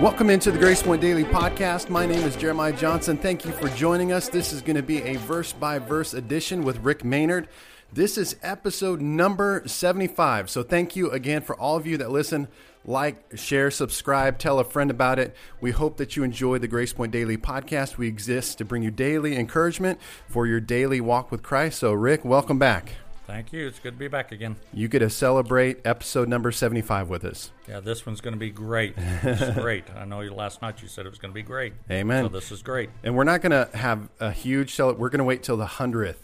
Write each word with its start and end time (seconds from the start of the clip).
Welcome 0.00 0.30
into 0.30 0.50
the 0.50 0.58
Grace 0.58 0.82
Point 0.82 1.02
Daily 1.02 1.24
Podcast. 1.24 1.90
My 1.90 2.06
name 2.06 2.22
is 2.22 2.34
Jeremiah 2.34 2.72
Johnson. 2.72 3.18
Thank 3.18 3.44
you 3.44 3.52
for 3.52 3.68
joining 3.68 4.12
us. 4.12 4.30
This 4.30 4.50
is 4.50 4.62
going 4.62 4.76
to 4.76 4.82
be 4.82 5.02
a 5.02 5.16
verse 5.16 5.52
by 5.52 5.78
verse 5.78 6.14
edition 6.14 6.64
with 6.64 6.78
Rick 6.78 7.04
Maynard. 7.04 7.48
This 7.92 8.16
is 8.16 8.36
episode 8.42 9.02
number 9.02 9.62
75. 9.66 10.48
So 10.48 10.62
thank 10.62 10.96
you 10.96 11.10
again 11.10 11.42
for 11.42 11.54
all 11.54 11.76
of 11.76 11.86
you 11.86 11.98
that 11.98 12.10
listen, 12.10 12.48
like, 12.82 13.36
share, 13.36 13.70
subscribe, 13.70 14.38
tell 14.38 14.58
a 14.58 14.64
friend 14.64 14.90
about 14.90 15.18
it. 15.18 15.36
We 15.60 15.72
hope 15.72 15.98
that 15.98 16.16
you 16.16 16.22
enjoy 16.22 16.56
the 16.56 16.66
Grace 16.66 16.94
Point 16.94 17.12
Daily 17.12 17.36
Podcast. 17.36 17.98
We 17.98 18.08
exist 18.08 18.56
to 18.56 18.64
bring 18.64 18.82
you 18.82 18.90
daily 18.90 19.36
encouragement 19.36 20.00
for 20.26 20.46
your 20.46 20.60
daily 20.60 21.02
walk 21.02 21.30
with 21.30 21.42
Christ. 21.42 21.78
So, 21.78 21.92
Rick, 21.92 22.24
welcome 22.24 22.58
back. 22.58 22.94
Thank 23.30 23.52
you. 23.52 23.68
It's 23.68 23.78
good 23.78 23.92
to 23.92 23.98
be 23.98 24.08
back 24.08 24.32
again. 24.32 24.56
You 24.74 24.88
get 24.88 24.98
to 24.98 25.08
celebrate 25.08 25.78
episode 25.84 26.28
number 26.28 26.50
75 26.50 27.08
with 27.08 27.24
us. 27.24 27.52
Yeah, 27.68 27.78
this 27.78 28.04
one's 28.04 28.20
going 28.20 28.34
to 28.34 28.40
be 28.40 28.50
great. 28.50 28.94
It's 29.22 29.56
great. 29.60 29.84
I 29.94 30.04
know 30.04 30.20
you 30.20 30.34
last 30.34 30.62
night 30.62 30.82
you 30.82 30.88
said 30.88 31.06
it 31.06 31.10
was 31.10 31.20
going 31.20 31.30
to 31.30 31.34
be 31.34 31.44
great. 31.44 31.74
Amen. 31.88 32.24
So 32.24 32.28
this 32.28 32.50
is 32.50 32.60
great. 32.62 32.90
And 33.04 33.14
we're 33.14 33.22
not 33.22 33.40
going 33.40 33.52
to 33.52 33.68
have 33.76 34.08
a 34.18 34.32
huge 34.32 34.74
cel- 34.74 34.94
we're 34.94 35.10
going 35.10 35.18
to 35.20 35.24
wait 35.24 35.44
till 35.44 35.56
the 35.56 35.64
100th 35.66 36.16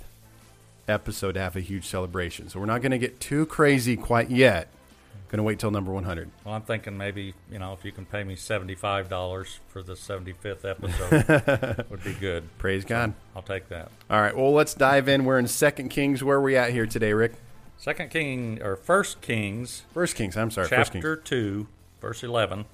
episode 0.89 1.33
to 1.33 1.41
have 1.41 1.55
a 1.55 1.61
huge 1.61 1.87
celebration. 1.87 2.49
So 2.49 2.59
we're 2.59 2.67
not 2.67 2.83
going 2.83 2.91
to 2.91 2.99
get 2.99 3.21
too 3.21 3.47
crazy 3.47 3.97
quite 3.97 4.29
yet. 4.29 4.67
Going 5.29 5.39
to 5.39 5.43
wait 5.43 5.59
till 5.59 5.73
number 5.73 5.93
100. 5.93 6.31
Well, 6.45 6.55
I'm 6.55 6.63
thinking 6.63 6.97
maybe, 6.97 7.35
you 7.51 7.59
know, 7.59 7.73
if 7.73 7.85
you 7.85 7.91
can 7.91 8.07
pay 8.07 8.23
me 8.23 8.37
$75 8.37 9.59
for 9.67 9.83
the 9.83 9.95
75th 9.95 10.65
episode, 10.65 11.85
would 11.91 12.05
be 12.05 12.13
good. 12.13 12.49
Praise 12.59 12.85
God. 12.85 13.13
I'll 13.35 13.43
take 13.43 13.69
that. 13.71 13.91
All 14.09 14.21
right, 14.21 14.37
well, 14.37 14.53
let's 14.53 14.75
dive 14.75 15.09
in. 15.09 15.25
We're 15.25 15.41
in 15.41 15.49
Second 15.49 15.89
Kings. 15.89 16.23
Where 16.23 16.39
are 16.39 16.43
we 16.43 16.57
at 16.57 16.71
here 16.71 16.87
today, 16.87 17.13
Rick? 17.13 17.35
Second 17.77 18.11
King 18.11 18.63
or 18.63 18.77
First 18.77 19.21
Kings, 19.21 19.83
First 19.93 20.17
Kings. 20.17 20.37
I'm 20.37 20.51
sorry. 20.51 20.69
Chapter 20.69 21.17
2, 21.17 21.67
verse 22.01 22.23
11. 22.23 22.65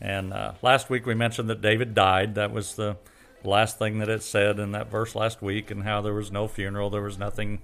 And 0.00 0.32
uh, 0.32 0.52
last 0.62 0.88
week 0.90 1.06
we 1.06 1.14
mentioned 1.14 1.50
that 1.50 1.60
David 1.60 1.94
died. 1.94 2.34
That 2.34 2.50
was 2.50 2.74
the 2.74 2.96
last 3.44 3.78
thing 3.78 3.98
that 3.98 4.08
it 4.08 4.22
said 4.22 4.58
in 4.58 4.72
that 4.72 4.90
verse 4.90 5.14
last 5.14 5.42
week, 5.42 5.70
and 5.70 5.84
how 5.84 6.00
there 6.00 6.14
was 6.14 6.32
no 6.32 6.48
funeral, 6.48 6.90
there 6.90 7.02
was 7.02 7.18
nothing 7.18 7.60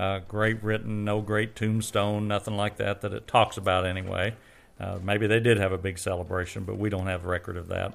uh, 0.00 0.20
great 0.26 0.62
written, 0.62 1.04
no 1.04 1.20
great 1.20 1.54
tombstone, 1.54 2.26
nothing 2.26 2.56
like 2.56 2.76
that 2.78 3.02
that 3.02 3.12
it 3.12 3.26
talks 3.26 3.56
about 3.58 3.84
anyway. 3.84 4.34
Uh, 4.80 4.98
maybe 5.02 5.26
they 5.26 5.40
did 5.40 5.58
have 5.58 5.72
a 5.72 5.78
big 5.78 5.98
celebration, 5.98 6.64
but 6.64 6.78
we 6.78 6.88
don't 6.88 7.06
have 7.06 7.26
record 7.26 7.56
of 7.58 7.68
that. 7.68 7.92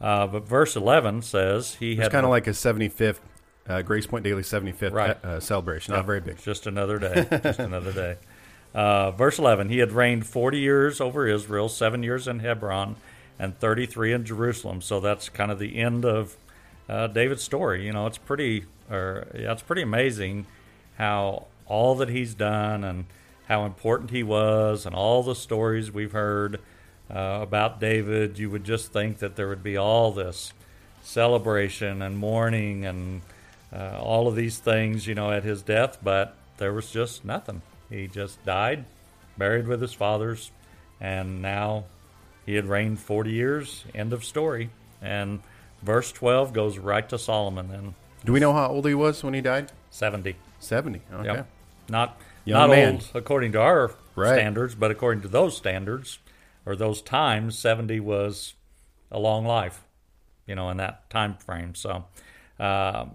Uh, 0.00 0.26
but 0.26 0.48
verse 0.48 0.76
11 0.76 1.20
says 1.22 1.74
he 1.74 1.92
It's 1.92 2.02
had 2.02 2.12
kind 2.12 2.24
of 2.24 2.30
like 2.30 2.46
a 2.46 2.50
75th, 2.50 3.18
uh, 3.68 3.82
Grace 3.82 4.06
Point 4.06 4.24
Daily 4.24 4.42
75th 4.42 4.92
Right. 4.92 5.24
uh, 5.24 5.40
celebration. 5.40 5.94
Not 5.94 6.06
very 6.06 6.20
big. 6.20 6.38
Just 6.38 6.66
another 6.66 6.98
day. 6.98 7.26
Just 7.42 7.58
another 7.60 7.92
day. 7.92 8.16
Uh, 8.74 9.10
verse 9.10 9.38
11 9.38 9.68
He 9.68 9.80
had 9.80 9.92
reigned 9.92 10.26
40 10.26 10.58
years 10.58 10.98
over 10.98 11.28
Israel, 11.28 11.68
seven 11.68 12.02
years 12.02 12.26
in 12.26 12.38
Hebron, 12.38 12.96
and 13.38 13.54
33 13.58 14.14
in 14.14 14.24
Jerusalem. 14.24 14.80
So 14.80 14.98
that's 14.98 15.28
kind 15.28 15.50
of 15.50 15.58
the 15.58 15.76
end 15.76 16.06
of 16.06 16.38
uh, 16.88 17.08
David's 17.08 17.42
story. 17.42 17.84
You 17.84 17.92
know, 17.92 18.06
it's 18.06 18.16
pretty, 18.16 18.64
or 18.90 19.26
yeah, 19.34 19.52
it's 19.52 19.60
pretty 19.62 19.82
amazing 19.82 20.46
how 20.96 21.46
all 21.66 21.94
that 21.96 22.08
he's 22.08 22.34
done 22.34 22.84
and 22.84 23.04
how 23.48 23.64
important 23.64 24.10
he 24.10 24.22
was, 24.22 24.86
and 24.86 24.94
all 24.94 25.22
the 25.22 25.34
stories 25.34 25.90
we've 25.90 26.12
heard 26.12 26.60
uh, 27.10 27.40
about 27.42 27.80
David. 27.80 28.38
You 28.38 28.50
would 28.50 28.64
just 28.64 28.92
think 28.92 29.18
that 29.18 29.36
there 29.36 29.48
would 29.48 29.62
be 29.62 29.76
all 29.76 30.12
this 30.12 30.52
celebration 31.02 32.02
and 32.02 32.16
mourning 32.16 32.86
and 32.86 33.22
uh, 33.72 33.98
all 33.98 34.28
of 34.28 34.36
these 34.36 34.58
things, 34.58 35.06
you 35.06 35.14
know, 35.14 35.30
at 35.32 35.44
his 35.44 35.62
death, 35.62 35.98
but 36.02 36.36
there 36.58 36.72
was 36.72 36.90
just 36.90 37.24
nothing. 37.24 37.62
He 37.90 38.06
just 38.06 38.42
died, 38.44 38.84
buried 39.36 39.66
with 39.66 39.80
his 39.80 39.92
fathers, 39.92 40.50
and 41.00 41.42
now 41.42 41.84
he 42.46 42.54
had 42.54 42.66
reigned 42.66 43.00
40 43.00 43.30
years. 43.30 43.84
End 43.94 44.12
of 44.12 44.24
story. 44.24 44.70
And 45.00 45.40
verse 45.82 46.12
12 46.12 46.52
goes 46.52 46.78
right 46.78 47.08
to 47.08 47.18
Solomon 47.18 47.70
and 47.70 47.94
Do 48.24 48.32
we 48.32 48.40
know 48.40 48.52
how 48.52 48.68
old 48.68 48.86
he 48.86 48.94
was 48.94 49.24
when 49.24 49.34
he 49.34 49.40
died? 49.40 49.72
70. 49.90 50.36
70. 50.62 51.02
Okay. 51.12 51.24
Yep. 51.26 51.46
Not 51.88 52.18
Young 52.44 52.60
not 52.60 52.70
man. 52.70 52.94
old 52.94 53.08
according 53.14 53.52
to 53.52 53.60
our 53.60 53.92
Right. 54.14 54.34
standards, 54.34 54.74
but 54.74 54.90
according 54.90 55.22
to 55.22 55.28
those 55.28 55.56
standards 55.56 56.18
or 56.66 56.76
those 56.76 57.00
times, 57.02 57.58
70 57.58 58.00
was 58.00 58.54
a 59.10 59.18
long 59.18 59.44
life, 59.46 59.84
you 60.46 60.54
know, 60.54 60.68
in 60.70 60.76
that 60.76 61.08
time 61.08 61.34
frame. 61.34 61.74
So, 61.74 62.04
um, 62.60 63.12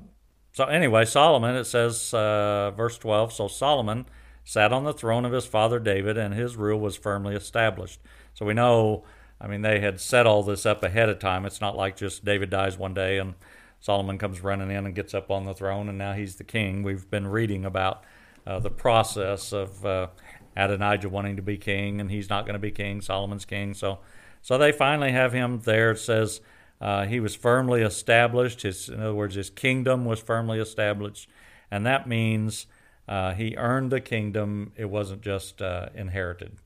so 0.53 0.65
anyway, 0.65 1.05
Solomon, 1.05 1.55
it 1.55 1.65
says, 1.65 2.13
uh, 2.13 2.71
verse 2.75 2.97
12, 2.97 3.31
so 3.31 3.47
Solomon 3.47 4.05
sat 4.43 4.73
on 4.73 4.85
the 4.85 4.93
throne 4.93 5.23
of 5.25 5.31
his 5.33 5.45
father 5.45 5.77
David, 5.79 6.17
and 6.17 6.33
his 6.33 6.55
rule 6.55 6.79
was 6.79 6.95
firmly 6.97 7.35
established. 7.35 7.99
So 8.33 8.45
we 8.45 8.53
know, 8.53 9.03
I 9.39 9.47
mean, 9.47 9.61
they 9.61 9.79
had 9.81 9.99
set 9.99 10.25
all 10.25 10.41
this 10.41 10.65
up 10.65 10.83
ahead 10.83 11.09
of 11.09 11.19
time. 11.19 11.45
It's 11.45 11.61
not 11.61 11.75
like 11.77 11.95
just 11.95 12.25
David 12.25 12.49
dies 12.49 12.77
one 12.77 12.93
day 12.93 13.17
and 13.19 13.35
Solomon 13.79 14.17
comes 14.17 14.41
running 14.41 14.71
in 14.71 14.85
and 14.85 14.95
gets 14.95 15.13
up 15.13 15.29
on 15.31 15.45
the 15.45 15.53
throne, 15.53 15.89
and 15.89 15.97
now 15.97 16.13
he's 16.13 16.35
the 16.35 16.43
king. 16.43 16.83
We've 16.83 17.09
been 17.09 17.27
reading 17.27 17.65
about 17.65 18.03
uh, 18.45 18.59
the 18.59 18.69
process 18.69 19.51
of 19.51 19.85
uh, 19.85 20.07
Adonijah 20.55 21.09
wanting 21.09 21.35
to 21.35 21.41
be 21.41 21.57
king, 21.57 22.01
and 22.01 22.09
he's 22.09 22.29
not 22.29 22.45
going 22.45 22.53
to 22.53 22.59
be 22.59 22.71
king. 22.71 23.01
Solomon's 23.01 23.45
king. 23.45 23.73
So, 23.73 23.99
so 24.41 24.57
they 24.57 24.71
finally 24.71 25.11
have 25.11 25.33
him 25.33 25.61
there. 25.63 25.91
It 25.91 25.99
says 25.99 26.41
uh, 26.81 27.05
he 27.05 27.19
was 27.19 27.35
firmly 27.35 27.81
established. 27.81 28.63
His, 28.63 28.89
in 28.89 28.99
other 28.99 29.13
words, 29.13 29.35
his 29.35 29.49
kingdom 29.49 30.05
was 30.05 30.19
firmly 30.19 30.59
established, 30.59 31.29
and 31.69 31.85
that 31.85 32.07
means 32.07 32.65
uh, 33.07 33.33
he 33.33 33.55
earned 33.57 33.91
the 33.91 34.01
kingdom. 34.01 34.73
It 34.75 34.85
wasn't 34.85 35.21
just 35.21 35.61
uh, 35.61 35.89
inherited. 35.93 36.57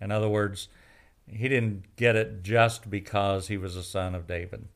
In 0.00 0.10
other 0.10 0.28
words, 0.28 0.68
he 1.26 1.48
didn't 1.48 1.96
get 1.96 2.16
it 2.16 2.42
just 2.42 2.90
because 2.90 3.48
he 3.48 3.56
was 3.56 3.76
a 3.76 3.82
son 3.82 4.14
of 4.14 4.26
David. 4.26 4.68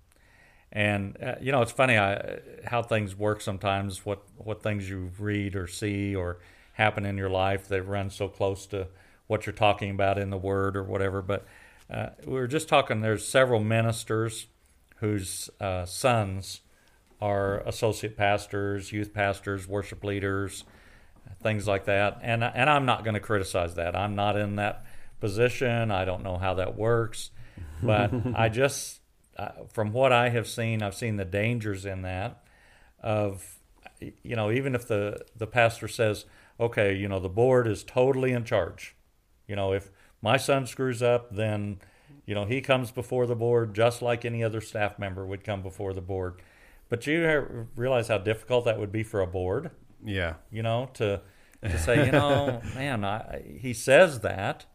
And 0.74 1.16
uh, 1.22 1.36
you 1.40 1.52
know, 1.52 1.62
it's 1.62 1.72
funny 1.72 1.96
I, 1.96 2.40
how 2.66 2.82
things 2.82 3.14
work 3.14 3.40
sometimes. 3.40 4.04
What 4.04 4.22
what 4.36 4.62
things 4.62 4.90
you 4.90 5.12
read 5.18 5.54
or 5.54 5.68
see 5.68 6.16
or 6.16 6.38
happen 6.72 7.06
in 7.06 7.16
your 7.16 7.30
life 7.30 7.68
that 7.68 7.82
run 7.84 8.10
so 8.10 8.26
close 8.28 8.66
to 8.66 8.88
what 9.28 9.46
you're 9.46 9.54
talking 9.54 9.90
about 9.90 10.18
in 10.18 10.30
the 10.30 10.36
Word 10.36 10.76
or 10.76 10.82
whatever. 10.82 11.22
But 11.22 11.46
uh, 11.88 12.08
we 12.26 12.34
were 12.34 12.48
just 12.48 12.68
talking. 12.68 13.00
There's 13.00 13.26
several 13.26 13.60
ministers 13.60 14.48
whose 14.96 15.48
uh, 15.60 15.86
sons 15.86 16.60
are 17.20 17.60
associate 17.60 18.16
pastors, 18.16 18.90
youth 18.90 19.14
pastors, 19.14 19.68
worship 19.68 20.02
leaders, 20.02 20.64
things 21.40 21.68
like 21.68 21.84
that. 21.84 22.18
And 22.20 22.42
and 22.42 22.68
I'm 22.68 22.84
not 22.84 23.04
going 23.04 23.14
to 23.14 23.20
criticize 23.20 23.76
that. 23.76 23.94
I'm 23.94 24.16
not 24.16 24.36
in 24.36 24.56
that 24.56 24.84
position. 25.20 25.92
I 25.92 26.04
don't 26.04 26.24
know 26.24 26.36
how 26.36 26.54
that 26.54 26.76
works, 26.76 27.30
but 27.80 28.12
I 28.34 28.48
just 28.48 29.00
uh, 29.36 29.48
from 29.72 29.92
what 29.92 30.12
I 30.12 30.28
have 30.30 30.46
seen, 30.46 30.82
I've 30.82 30.94
seen 30.94 31.16
the 31.16 31.24
dangers 31.24 31.84
in 31.84 32.02
that. 32.02 32.42
Of 33.00 33.58
you 34.22 34.36
know, 34.36 34.50
even 34.50 34.74
if 34.74 34.86
the 34.88 35.24
the 35.36 35.46
pastor 35.46 35.88
says, 35.88 36.24
okay, 36.58 36.94
you 36.94 37.08
know, 37.08 37.20
the 37.20 37.28
board 37.28 37.66
is 37.66 37.84
totally 37.84 38.32
in 38.32 38.44
charge. 38.44 38.94
You 39.46 39.56
know, 39.56 39.72
if 39.72 39.90
my 40.22 40.36
son 40.36 40.66
screws 40.66 41.02
up, 41.02 41.34
then 41.34 41.80
you 42.26 42.34
know 42.34 42.44
he 42.46 42.60
comes 42.60 42.90
before 42.90 43.26
the 43.26 43.36
board 43.36 43.74
just 43.74 44.00
like 44.00 44.24
any 44.24 44.42
other 44.42 44.60
staff 44.60 44.98
member 44.98 45.26
would 45.26 45.44
come 45.44 45.62
before 45.62 45.92
the 45.92 46.00
board. 46.00 46.40
But 46.88 47.06
you 47.06 47.66
realize 47.76 48.08
how 48.08 48.18
difficult 48.18 48.64
that 48.66 48.78
would 48.78 48.92
be 48.92 49.02
for 49.02 49.20
a 49.20 49.26
board 49.26 49.70
Yeah. 50.04 50.34
you 50.50 50.62
know, 50.62 50.90
to 50.94 51.20
to 51.62 51.78
say, 51.78 52.06
you 52.06 52.12
know, 52.12 52.62
man, 52.74 53.04
I, 53.04 53.42
he 53.58 53.72
says 53.74 54.20
that, 54.20 54.66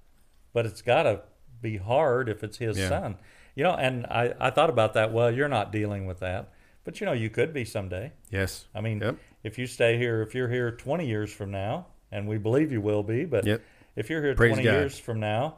but 0.54 0.66
it's 0.66 0.82
got 0.82 1.04
to 1.04 1.22
be 1.62 1.78
hard 1.78 2.30
if 2.30 2.44
it's 2.44 2.58
his 2.58 2.78
Yeah. 2.78 2.90
son, 2.90 3.18
you 3.60 3.64
know. 3.66 3.76
And 3.76 4.06
I 4.08 4.34
I 4.40 4.50
thought 4.50 4.70
about 4.70 4.94
that. 4.94 5.12
Well, 5.12 5.30
you're 5.32 5.48
not 5.50 5.72
dealing 5.72 6.06
with 6.08 6.20
that, 6.22 6.52
but 6.86 7.00
you 7.00 7.06
know, 7.06 7.14
you 7.14 7.30
could 7.30 7.54
be 7.54 7.66
someday. 7.66 8.14
Yes. 8.32 8.66
I 8.74 8.82
mean, 8.82 9.00
Yep. 9.02 9.16
if 9.44 9.58
you 9.60 9.68
stay 9.68 9.98
here, 9.98 10.22
if 10.22 10.34
you're 10.34 10.50
here 10.50 10.72
20 10.72 11.06
years 11.06 11.32
from 11.34 11.52
now, 11.52 11.88
and 12.12 12.28
we 12.28 12.38
believe 12.38 12.72
you 12.72 12.82
will 12.82 13.04
be, 13.04 13.26
but 13.26 13.46
Yep. 13.46 13.62
if 13.96 14.10
you're 14.10 14.24
here 14.24 14.34
Praise 14.36 14.54
20 14.54 14.64
God. 14.64 14.72
years 14.72 14.98
from 14.98 15.20
now, 15.20 15.58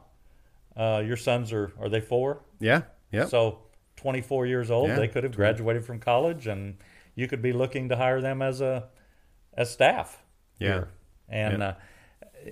uh, 0.76 1.02
your 1.06 1.16
sons 1.16 1.52
are 1.52 1.72
are 1.80 1.88
they 1.88 2.00
four? 2.00 2.40
Yeah. 2.58 2.82
Yep. 3.12 3.28
So 3.28 3.58
24 3.96 4.46
years 4.46 4.70
old, 4.70 4.88
Yeah, 4.88 4.96
they 4.96 5.08
could 5.08 5.22
have 5.24 5.36
graduated 5.36 5.84
from 5.84 6.00
college, 6.00 6.46
and 6.48 6.76
you 7.14 7.28
could 7.28 7.42
be 7.42 7.52
looking 7.52 7.88
to 7.90 7.96
hire 7.96 8.20
them 8.20 8.42
as 8.42 8.60
a 8.60 8.88
as 9.54 9.70
staff. 9.70 10.22
Yeah. 10.58 10.68
here. 10.72 10.88
and 11.28 11.62
uh, 11.62 11.74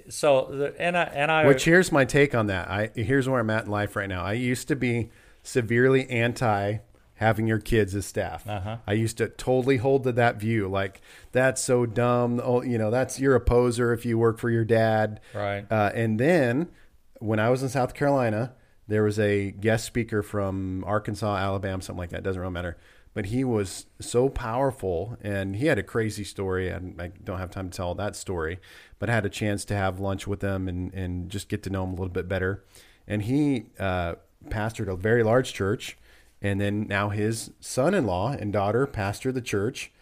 so 0.09 0.73
and 0.79 0.97
I 0.97 1.03
and 1.05 1.31
I 1.31 1.47
Which 1.47 1.65
here's 1.65 1.91
my 1.93 2.05
take 2.05 2.35
on 2.35 2.47
that. 2.47 2.69
I 2.71 2.91
here's 2.95 3.29
where 3.29 3.41
I'm 3.41 3.51
at 3.51 3.65
in 3.65 3.71
life 3.71 3.97
right 3.97 4.09
now. 4.09 4.23
I 4.23 4.35
used 4.35 4.69
to 4.69 4.77
be 4.77 5.11
severely 5.43 6.09
anti 6.09 6.79
having 7.21 7.47
your 7.47 7.59
kids 7.59 7.95
as 7.95 8.07
staff. 8.07 8.49
Uh-huh. 8.49 8.79
I 8.87 8.95
used 8.95 9.19
to 9.19 9.29
totally 9.29 9.77
hold 9.77 10.05
to 10.05 10.13
that 10.13 10.37
view. 10.37 10.69
Like 10.69 11.03
that's 11.33 11.63
so 11.63 11.85
dumb. 11.85 12.41
Oh, 12.43 12.63
you 12.63 12.79
know, 12.79 12.91
that's 12.91 13.21
you're 13.21 13.35
a 13.35 13.41
poser 13.41 13.93
if 13.93 14.07
you 14.07 14.17
work 14.17 14.39
for 14.39 14.49
your 14.49 14.65
dad. 14.65 15.21
Right. 15.35 15.71
Uh, 15.71 15.91
and 15.95 16.19
then 16.19 16.71
when 17.19 17.39
I 17.39 17.51
was 17.51 17.63
in 17.63 17.69
South 17.69 17.93
Carolina, 17.93 18.55
there 18.89 19.03
was 19.03 19.19
a 19.19 19.51
guest 19.51 19.85
speaker 19.85 20.23
from 20.23 20.83
Arkansas, 20.85 21.37
Alabama, 21.37 21.83
something 21.83 21.99
like 21.99 22.11
that. 22.11 22.23
Doesn't 22.23 22.41
really 22.41 22.53
matter. 22.53 22.79
But 23.13 23.27
he 23.27 23.45
was 23.45 23.87
so 24.01 24.29
powerful, 24.29 25.19
and 25.21 25.57
he 25.57 25.67
had 25.67 25.79
a 25.79 25.83
crazy 25.83 26.25
story. 26.25 26.69
And 26.71 27.01
I 27.03 27.09
don't 27.23 27.39
have 27.39 27.51
time 27.51 27.69
to 27.69 27.77
tell 27.77 27.95
that 27.97 28.17
story, 28.17 28.61
but 28.99 29.11
I 29.11 29.15
had 29.15 29.27
a 29.27 29.31
chance 29.31 29.65
to 29.67 29.75
have 29.75 30.01
lunch 30.01 30.27
with 30.27 30.43
him 30.43 30.69
and 30.69 30.95
and 30.95 31.29
just 31.29 31.49
get 31.49 31.63
to 31.65 31.71
know 31.71 31.85
him 31.85 31.91
a 31.91 31.95
little 31.95 32.09
bit 32.09 32.29
better. 32.29 32.65
And 33.07 33.23
he 33.23 33.67
uh, 33.79 34.15
pastored 34.49 34.89
a 34.89 34.97
very 34.97 35.23
large 35.23 35.53
church, 35.53 35.97
and 36.43 36.61
then 36.61 36.87
now 36.89 37.11
his 37.11 37.51
son-in-law 37.61 38.33
and 38.33 38.53
daughter 38.53 38.87
pastor 38.87 39.33
the 39.33 39.43
church, 39.43 39.93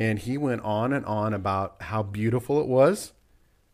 and 0.00 0.18
he 0.18 0.36
went 0.36 0.62
on 0.62 0.92
and 0.92 1.06
on 1.06 1.32
about 1.32 1.76
how 1.82 2.02
beautiful 2.02 2.60
it 2.60 2.66
was, 2.66 3.12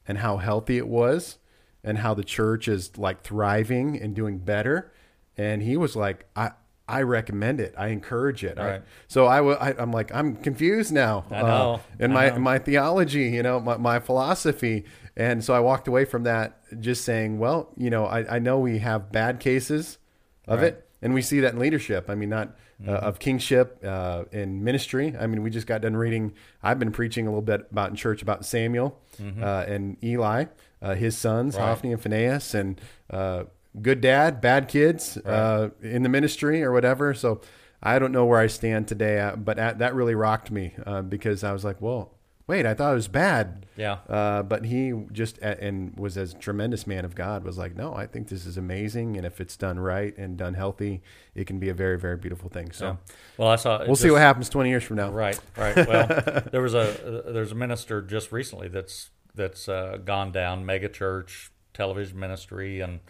and 0.07 0.19
how 0.19 0.37
healthy 0.37 0.77
it 0.77 0.89
was, 0.89 1.39
and 1.83 1.99
how 1.99 2.13
the 2.13 2.23
church 2.25 2.69
is 2.69 2.99
like 2.99 3.23
thriving 3.23 3.99
and 4.01 4.15
doing 4.15 4.39
better, 4.39 4.93
and 5.37 5.63
he 5.63 5.77
was 5.77 5.97
like, 5.97 6.27
I. 6.37 6.51
I 6.89 7.03
recommend 7.03 7.61
it. 7.61 7.75
I 7.77 7.89
encourage 7.89 8.45
it. 8.45 8.57
Right. 8.57 8.81
so 9.09 9.27
I, 9.27 9.41
wa- 9.41 9.59
I, 9.61 9.75
I'm 9.77 9.91
like, 9.91 10.15
I'm 10.15 10.37
confused 10.37 10.93
now. 10.93 11.25
I 11.33 11.43
know. 11.43 11.75
Uh, 11.75 11.79
in 11.99 12.13
I 12.13 12.15
my 12.15 12.29
know. 12.31 12.39
my 12.39 12.59
theology, 12.61 13.23
you 13.25 13.43
know, 13.43 13.59
my, 13.59 13.77
my 13.77 13.99
philosophy. 13.99 14.85
And 15.17 15.43
so 15.43 15.53
I 15.53 15.59
walked 15.59 15.89
away 15.89 16.05
from 16.05 16.23
that 16.23 16.61
just 16.81 17.05
saying, 17.05 17.41
well, 17.41 17.73
you 17.77 17.91
know, 17.91 18.07
I, 18.07 18.37
I 18.37 18.39
know 18.39 18.61
we 18.61 18.79
have 18.79 19.11
bad 19.11 19.41
cases 19.41 19.99
of 20.47 20.61
Right. 20.61 20.73
Mm-hmm. 20.73 20.79
it, 20.79 20.89
and 21.03 21.15
we 21.15 21.23
see 21.23 21.41
that 21.41 21.53
in 21.53 21.59
leadership. 21.59 22.09
I 22.09 22.15
mean, 22.15 22.31
not 22.31 22.57
uh, 22.87 22.91
of 22.93 23.19
kingship 23.19 23.83
uh, 23.85 24.25
in 24.33 24.63
ministry. 24.65 25.15
I 25.19 25.27
mean, 25.27 25.43
we 25.43 25.51
just 25.51 25.67
got 25.67 25.81
done 25.83 25.97
reading. 25.97 26.33
I've 26.63 26.79
been 26.79 26.93
preaching 26.93 27.27
a 27.27 27.31
little 27.31 27.43
bit 27.43 27.67
about 27.71 27.91
in 27.91 27.97
church 27.97 28.23
about 28.23 28.45
Samuel 28.45 28.99
uh, 29.41 29.65
and 29.67 29.97
Eli, 30.03 30.47
uh, 30.83 30.95
his 30.95 31.17
sons 31.17 31.55
Mm-hmm. 31.55 31.63
Right. 31.63 31.69
Hophni 31.69 31.93
and 31.93 32.03
Phinehas, 32.03 32.55
and 32.55 32.81
uh, 33.11 33.45
good 33.81 34.01
dad, 34.01 34.41
bad 34.41 34.69
kids 34.69 35.17
uh, 35.19 35.71
in 35.83 36.03
the 36.03 36.09
ministry 36.09 36.63
or 36.63 36.73
whatever. 36.73 37.15
So. 37.15 37.41
I 37.83 37.99
don't 37.99 38.11
know 38.11 38.25
where 38.25 38.41
I 38.41 38.47
stand 38.47 38.89
today, 38.89 39.33
but 39.37 39.59
at, 39.59 39.79
that 39.79 39.95
really 39.95 40.15
rocked 40.15 40.51
me 40.51 40.73
uh, 40.87 41.03
because 41.03 41.45
I 41.45 41.53
was 41.53 41.63
like, 41.63 41.81
"Well, 41.81 42.16
wait, 42.47 42.67
I 42.67 42.75
thought 42.75 42.93
it 42.93 42.97
was 42.97 43.09
bad." 43.09 43.67
Yeah. 43.77 43.99
Uh, 44.09 44.43
but 44.43 44.65
he 44.65 44.93
just 45.13 45.39
and 45.39 45.97
was 45.99 46.17
as 46.17 46.35
tremendous 46.35 46.87
man 46.87 47.05
of 47.05 47.15
God 47.15 47.45
was 47.45 47.59
like, 47.59 47.77
"No, 47.77 47.95
I 47.95 48.07
think 48.07 48.29
this 48.29 48.47
is 48.47 48.57
amazing, 48.57 49.17
and 49.17 49.27
if 49.27 49.41
it's 49.41 49.57
done 49.57 49.79
right 49.79 50.17
and 50.17 50.37
done 50.37 50.55
healthy, 50.55 51.03
it 51.35 51.47
can 51.47 51.59
be 51.59 51.69
a 51.69 51.75
very, 51.75 51.99
very 51.99 52.17
beautiful 52.17 52.49
thing." 52.49 52.73
So 52.73 52.87
Yeah. 52.87 52.97
Well, 53.37 53.49
I 53.49 53.57
saw. 53.57 53.85
we'll 53.87 53.97
see 53.97 54.11
what 54.11 54.21
happens 54.21 54.49
twenty 54.49 54.71
years 54.71 54.85
from 54.85 54.97
now. 54.97 55.11
Right, 55.11 55.39
right. 55.57 55.77
Well, 55.77 56.43
there 56.53 56.63
was 56.63 56.75
a 56.75 57.23
there's 57.27 57.53
a 57.53 57.57
minister 57.57 58.01
just 58.03 58.33
recently 58.33 58.69
that's 58.69 59.11
that's 59.35 59.69
uh, 59.69 59.99
gone 60.05 60.33
down 60.33 60.65
mega 60.65 60.89
church 60.89 61.51
television 61.75 62.19
ministry, 62.19 62.81
and 62.81 63.01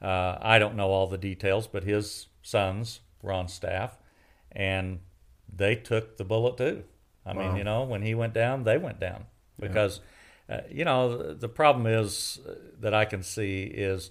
uh, 0.00 0.38
I 0.40 0.58
don't 0.58 0.76
know 0.76 0.90
all 0.90 1.06
the 1.06 1.18
details, 1.18 1.66
but 1.66 1.82
his 1.82 2.28
sons 2.42 3.00
were 3.22 3.32
on 3.32 3.48
staff, 3.48 3.98
and 4.52 5.00
they 5.52 5.74
took 5.74 6.16
the 6.16 6.24
bullet 6.24 6.56
too. 6.56 6.84
I 7.26 7.32
mean, 7.32 7.56
you 7.56 7.64
know, 7.64 7.84
when 7.84 8.02
he 8.02 8.14
went 8.14 8.34
down, 8.34 8.64
they 8.64 8.76
went 8.76 9.00
down 9.00 9.24
because, 9.58 10.00
uh, 10.48 10.58
you 10.70 10.84
know, 10.84 11.32
the 11.32 11.48
problem 11.48 11.86
is 11.86 12.38
uh, 12.46 12.54
that 12.80 12.92
I 12.92 13.04
can 13.06 13.22
see 13.22 13.62
is 13.64 14.10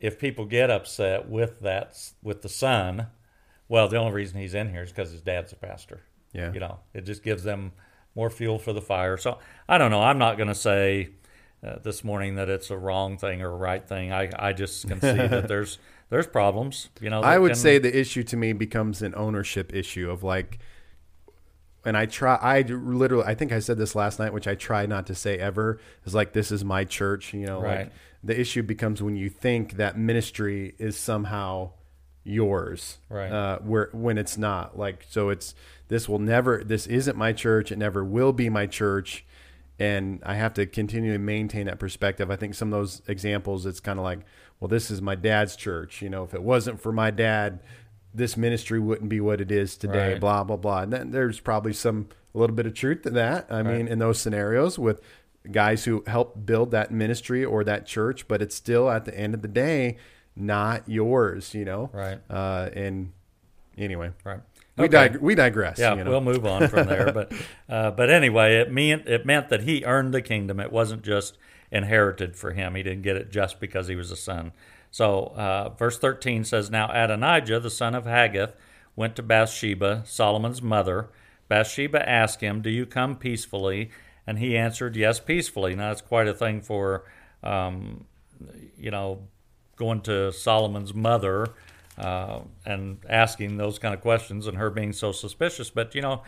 if 0.00 0.18
people 0.18 0.44
get 0.44 0.70
upset 0.70 1.28
with 1.28 1.60
that 1.60 1.96
with 2.22 2.42
the 2.42 2.48
son, 2.48 3.06
well, 3.68 3.88
the 3.88 3.96
only 3.96 4.12
reason 4.12 4.38
he's 4.40 4.54
in 4.54 4.70
here 4.70 4.82
is 4.82 4.90
because 4.90 5.10
his 5.10 5.22
dad's 5.22 5.52
a 5.52 5.56
pastor. 5.56 6.02
Yeah. 6.32 6.52
You 6.52 6.60
know, 6.60 6.80
it 6.92 7.06
just 7.06 7.22
gives 7.22 7.44
them 7.44 7.72
more 8.14 8.28
fuel 8.30 8.58
for 8.58 8.72
the 8.72 8.82
fire. 8.82 9.16
So 9.16 9.38
I 9.68 9.78
don't 9.78 9.90
know. 9.90 10.02
I'm 10.02 10.18
not 10.18 10.36
going 10.36 10.48
to 10.48 10.54
say 10.54 11.10
uh, 11.66 11.76
this 11.82 12.04
morning 12.04 12.34
that 12.34 12.48
it's 12.48 12.70
a 12.70 12.76
wrong 12.76 13.16
thing 13.16 13.40
or 13.40 13.50
a 13.50 13.56
right 13.56 13.86
thing. 13.86 14.12
I, 14.12 14.30
I 14.38 14.52
just 14.52 14.86
can 14.86 15.00
see 15.00 15.12
that 15.12 15.48
there's 15.48 15.78
there's 16.10 16.26
problems. 16.26 16.90
You 17.00 17.10
know, 17.10 17.22
I 17.22 17.38
would 17.38 17.52
can- 17.52 17.58
say 17.58 17.78
the 17.78 17.98
issue 17.98 18.22
to 18.24 18.36
me 18.36 18.52
becomes 18.52 19.00
an 19.02 19.14
ownership 19.16 19.72
issue 19.74 20.10
of 20.10 20.22
like, 20.22 20.58
and 21.84 21.96
I 21.96 22.06
try, 22.06 22.36
I 22.36 22.62
literally, 22.62 23.24
I 23.26 23.34
think 23.34 23.52
I 23.52 23.58
said 23.58 23.78
this 23.78 23.94
last 23.94 24.18
night, 24.18 24.32
which 24.32 24.48
I 24.48 24.54
try 24.54 24.86
not 24.86 25.06
to 25.06 25.14
say 25.14 25.38
ever, 25.38 25.78
is 26.04 26.14
like, 26.14 26.32
this 26.32 26.50
is 26.50 26.64
my 26.64 26.84
church, 26.84 27.34
you 27.34 27.46
know, 27.46 27.60
like 27.80 27.92
the 28.22 28.38
issue 28.38 28.62
becomes 28.62 29.02
when 29.02 29.16
you 29.16 29.28
think 29.28 29.74
that 29.74 29.98
ministry 29.98 30.74
is 30.78 30.96
somehow 30.96 31.72
yours, 32.24 32.98
Right. 33.08 33.30
Uh, 33.30 33.58
where, 33.58 33.90
when 33.92 34.16
it's 34.16 34.38
not 34.38 34.78
like, 34.78 35.04
so 35.08 35.28
it's, 35.28 35.54
this 35.88 36.08
will 36.08 36.18
never, 36.18 36.64
this 36.64 36.86
isn't 36.86 37.16
my 37.16 37.32
church. 37.32 37.70
It 37.70 37.76
never 37.76 38.02
will 38.02 38.32
be 38.32 38.48
my 38.48 38.66
church. 38.66 39.24
And 39.78 40.22
I 40.24 40.34
have 40.36 40.54
to 40.54 40.66
continue 40.66 41.12
to 41.12 41.18
maintain 41.18 41.66
that 41.66 41.78
perspective. 41.78 42.30
I 42.30 42.36
think 42.36 42.54
some 42.54 42.72
of 42.72 42.78
those 42.78 43.02
examples, 43.08 43.66
it's 43.66 43.80
kind 43.80 43.98
of 43.98 44.04
like, 44.04 44.20
well, 44.58 44.68
this 44.68 44.90
is 44.90 45.02
my 45.02 45.16
dad's 45.16 45.56
church. 45.56 46.00
You 46.00 46.08
know, 46.08 46.24
if 46.24 46.32
it 46.32 46.42
wasn't 46.42 46.80
for 46.80 46.92
my 46.92 47.10
dad, 47.10 47.60
this 48.14 48.36
ministry 48.36 48.78
wouldn't 48.78 49.08
be 49.08 49.20
what 49.20 49.40
it 49.40 49.50
is 49.50 49.76
today, 49.76 50.12
Right. 50.12 50.20
blah, 50.20 50.44
blah, 50.44 50.56
blah. 50.56 50.82
And 50.82 50.92
then 50.92 51.10
there's 51.10 51.40
probably 51.40 51.72
some, 51.72 52.08
a 52.34 52.38
little 52.38 52.54
bit 52.54 52.64
of 52.66 52.74
truth 52.74 53.02
to 53.02 53.10
that. 53.10 53.46
I 53.50 53.62
mean, 53.62 53.88
in 53.88 53.98
those 53.98 54.20
scenarios 54.20 54.78
with 54.78 55.00
guys 55.50 55.84
who 55.84 56.04
help 56.06 56.46
build 56.46 56.70
that 56.70 56.90
ministry 56.90 57.44
or 57.44 57.64
that 57.64 57.86
church, 57.86 58.28
but 58.28 58.40
it's 58.40 58.54
still 58.54 58.88
at 58.90 59.04
the 59.04 59.18
end 59.18 59.34
of 59.34 59.42
the 59.42 59.48
day, 59.48 59.96
not 60.36 60.88
yours, 60.88 61.54
you 61.54 61.64
know? 61.64 61.90
Right. 61.92 62.18
Uh, 62.30 62.70
and 62.74 63.12
anyway, 63.76 64.10
Right. 64.24 64.40
we, 64.78 64.84
Okay. 64.84 65.08
dig- 65.08 65.20
we 65.20 65.34
digress. 65.34 65.78
Yeah, 65.78 65.94
you 65.96 66.04
know? 66.04 66.10
we'll 66.10 66.20
move 66.20 66.46
on 66.46 66.68
from 66.68 66.86
there. 66.86 67.12
but 67.12 67.32
uh, 67.68 67.90
but 67.90 68.10
anyway, 68.10 68.56
it 68.56 68.72
meant 68.72 69.06
it 69.08 69.26
meant 69.26 69.48
that 69.48 69.62
he 69.62 69.84
earned 69.84 70.14
the 70.14 70.22
kingdom. 70.22 70.60
It 70.60 70.72
wasn't 70.72 71.02
just 71.02 71.36
inherited 71.70 72.36
for 72.36 72.52
him. 72.52 72.74
He 72.76 72.82
didn't 72.82 73.02
get 73.02 73.16
it 73.16 73.30
just 73.30 73.60
because 73.60 73.88
he 73.88 73.96
was 73.96 74.10
a 74.10 74.16
son. 74.16 74.52
So 74.94 75.32
uh, 75.34 75.70
verse 75.70 75.98
thirteen 75.98 76.44
says, 76.44 76.70
"Now 76.70 76.88
Adonijah, 76.92 77.58
the 77.58 77.68
son 77.68 77.96
of 77.96 78.06
Haggith, 78.06 78.54
went 78.94 79.16
to 79.16 79.22
Bathsheba, 79.24 80.04
Solomon's 80.06 80.62
mother. 80.62 81.08
Bathsheba 81.48 82.08
asked 82.08 82.40
him, 82.40 82.62
'Do 82.62 82.70
you 82.70 82.86
come 82.86 83.16
peacefully?' 83.16 83.90
And 84.24 84.38
he 84.38 84.56
answered, 84.56 84.94
'Yes, 84.94 85.18
peacefully.' 85.18 85.74
Now 85.74 85.88
that's 85.88 86.00
quite 86.00 86.28
a 86.28 86.34
thing 86.34 86.60
for." 86.60 87.04
Um, 87.42 88.06
you 88.76 88.90
know, 88.92 89.26
going 89.76 90.00
to 90.02 90.32
Solomon's 90.32 90.94
mother 90.94 91.48
uh, 91.98 92.40
and 92.64 92.98
asking 93.08 93.56
those 93.56 93.78
kind 93.78 93.94
of 93.94 94.00
questions 94.00 94.46
and 94.46 94.58
her 94.58 94.70
being 94.70 94.92
so 94.92 95.12
suspicious. 95.12 95.70
But, 95.70 95.94
you 95.94 96.02
know, 96.02 96.22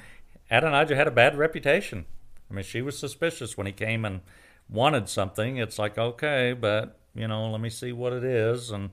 Adonijah 0.50 0.96
had 0.96 1.06
a 1.06 1.12
bad 1.12 1.38
reputation. 1.38 2.06
I 2.50 2.54
mean, 2.54 2.64
she 2.64 2.82
was 2.82 2.98
suspicious 2.98 3.56
when 3.56 3.66
he 3.66 3.72
came 3.72 4.04
and 4.04 4.20
wanted 4.68 5.08
something. 5.08 5.56
It's 5.56 5.78
like, 5.78 5.98
okay, 5.98 6.52
but, 6.52 6.98
you 7.16 7.28
know, 7.28 7.50
let 7.50 7.60
me 7.60 7.70
see 7.70 7.92
what 7.92 8.12
it 8.12 8.24
is. 8.24 8.70
And 8.70 8.90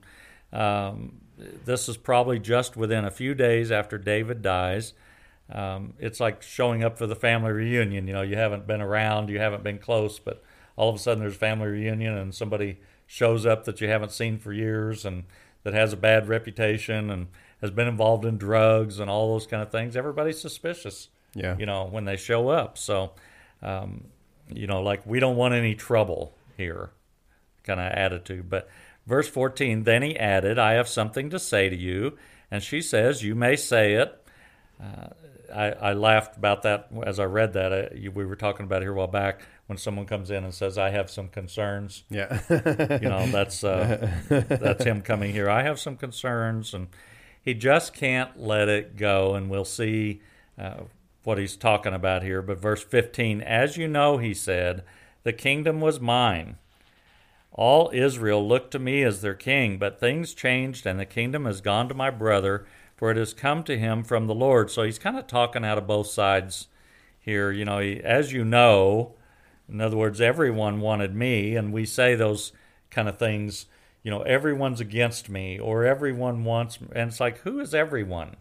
um, 0.52 1.22
this 1.66 1.90
is 1.90 1.98
probably 1.98 2.40
just 2.40 2.78
within 2.78 3.06
a 3.06 3.12
few 3.12 3.34
days 3.34 3.72
after 3.72 3.98
David 3.98 4.42
dies. 4.42 4.94
Um, 5.52 5.94
it's 6.00 6.20
like 6.20 6.42
showing 6.42 6.84
up 6.84 6.98
for 6.98 7.08
the 7.08 7.16
family 7.16 7.52
reunion. 7.52 8.08
You 8.08 8.14
know, 8.14 8.22
you 8.22 8.36
haven't 8.36 8.66
been 8.66 8.82
around, 8.82 9.30
you 9.30 9.40
haven't 9.40 9.64
been 9.64 9.78
close, 9.78 10.20
but 10.20 10.44
all 10.76 10.90
of 10.90 10.96
a 10.96 11.00
sudden 11.00 11.22
there's 11.22 11.36
family 11.36 11.68
reunion 11.68 12.18
and 12.18 12.34
somebody 12.34 12.80
shows 13.06 13.46
up 13.46 13.66
that 13.66 13.82
you 13.82 13.88
haven't 13.88 14.12
seen 14.12 14.40
for 14.40 14.54
years 14.54 15.06
and 15.06 15.24
that 15.64 15.74
has 15.74 15.94
a 15.94 15.98
bad 15.98 16.28
reputation 16.28 17.10
and 17.10 17.28
has 17.62 17.72
been 17.72 17.88
involved 17.88 18.26
in 18.26 18.38
drugs 18.38 19.00
and 19.00 19.10
all 19.10 19.34
those 19.34 19.48
kind 19.48 19.62
of 19.62 19.72
things. 19.72 19.96
Everybody's 19.96 20.42
suspicious. 20.42 21.10
Yeah. 21.36 21.58
You 21.58 21.66
know, 21.66 21.86
when 21.86 22.06
they 22.06 22.16
show 22.16 22.50
up. 22.50 22.78
So, 22.78 23.14
um, 23.62 24.06
you 24.50 24.68
know, 24.68 24.82
like 24.82 25.06
we 25.06 25.20
don't 25.20 25.36
want 25.36 25.54
any 25.54 25.74
trouble 25.74 26.36
here 26.58 26.92
kind 27.64 27.80
of 27.80 27.92
attitude. 27.92 28.50
But 28.50 28.70
verse 29.06 29.28
14, 29.28 29.84
then 29.84 30.02
he 30.02 30.18
added, 30.18 30.60
I 30.60 30.74
have 30.74 30.88
something 30.88 31.30
to 31.30 31.40
say 31.40 31.70
to 31.70 31.76
you. 31.76 32.18
And 32.52 32.62
she 32.62 32.82
says, 32.82 33.24
You 33.24 33.36
may 33.36 33.56
say 33.56 33.94
it. 33.94 34.26
Uh, 34.82 35.08
I, 35.54 35.72
I 35.72 35.94
laughed 35.94 36.38
about 36.38 36.64
that 36.64 36.90
as 37.06 37.20
I 37.20 37.26
read 37.26 37.54
that. 37.54 37.74
Uh, 37.74 37.96
you, 37.96 38.12
we 38.12 38.26
were 38.26 38.36
talking 38.36 38.66
about 38.66 38.82
it 38.82 38.86
here 38.86 38.94
a 38.94 38.96
while 38.96 39.08
back 39.08 39.42
when 39.68 39.78
someone 39.78 40.06
comes 40.06 40.32
in 40.32 40.44
and 40.44 40.54
says, 40.54 40.78
I 40.78 40.90
have 40.90 41.10
some 41.10 41.30
concerns. 41.30 42.04
Yeah. 42.10 42.40
You 42.50 43.10
know, 43.10 43.28
that's 43.28 43.64
uh, 43.64 44.10
that's 44.30 44.84
him 44.84 45.02
coming 45.02 45.32
here. 45.32 45.50
I 45.50 45.64
have 45.64 45.80
some 45.80 45.96
concerns, 45.96 46.74
and 46.74 46.88
he 47.42 47.54
just 47.54 47.94
can't 47.94 48.40
let 48.40 48.68
it 48.70 48.98
go. 48.98 49.36
And 49.36 49.50
we'll 49.50 49.66
see 49.66 50.22
uh, 50.58 50.82
what 51.24 51.38
he's 51.38 51.56
talking 51.56 51.94
about 51.94 52.24
here. 52.24 52.42
But 52.42 52.60
verse 52.60 52.84
15, 52.84 53.42
as 53.42 53.78
you 53.78 53.88
know, 53.88 54.18
he 54.18 54.34
said, 54.34 54.84
the 55.24 55.34
kingdom 55.34 55.82
was 55.82 56.00
mine. 56.00 56.58
All 57.54 57.92
Israel 57.94 58.46
looked 58.46 58.72
to 58.72 58.80
me 58.80 59.04
as 59.04 59.22
their 59.22 59.36
king, 59.36 59.78
but 59.78 60.00
things 60.00 60.34
changed, 60.34 60.86
and 60.86 61.00
the 61.00 61.06
kingdom 61.06 61.46
has 61.46 61.62
gone 61.62 61.88
to 61.88 61.94
my 61.94 62.10
brother, 62.10 62.66
for 62.96 63.12
it 63.12 63.18
has 63.18 63.34
come 63.34 63.64
to 63.64 63.78
him 63.78 64.04
from 64.04 64.26
the 64.26 64.34
Lord. 64.34 64.72
So 64.72 64.84
he's 64.84 64.98
kind 64.98 65.18
of 65.18 65.28
talking 65.28 65.64
out 65.64 65.78
of 65.78 65.86
both 65.86 66.08
sides 66.08 66.68
here. 67.20 67.52
You 67.52 67.66
know, 67.66 67.80
he, 67.80 68.02
as 68.02 68.34
you 68.34 68.44
know, 68.44 69.14
in 69.70 69.82
other 69.82 69.98
words, 69.98 70.20
everyone 70.20 70.82
wanted 70.82 71.14
me, 71.14 71.56
and 71.56 71.72
we 71.72 71.86
say 71.86 72.16
those 72.16 72.54
kind 72.90 73.08
of 73.08 73.18
things. 73.18 73.68
You 74.02 74.10
know, 74.10 74.22
everyone's 74.24 74.82
against 74.82 75.30
me, 75.30 75.60
or 75.60 75.86
everyone 75.86 76.44
wants, 76.44 76.80
and 76.94 77.10
it's 77.10 77.20
like, 77.20 77.40
who 77.40 77.60
is 77.60 77.74
everyone? 77.76 78.36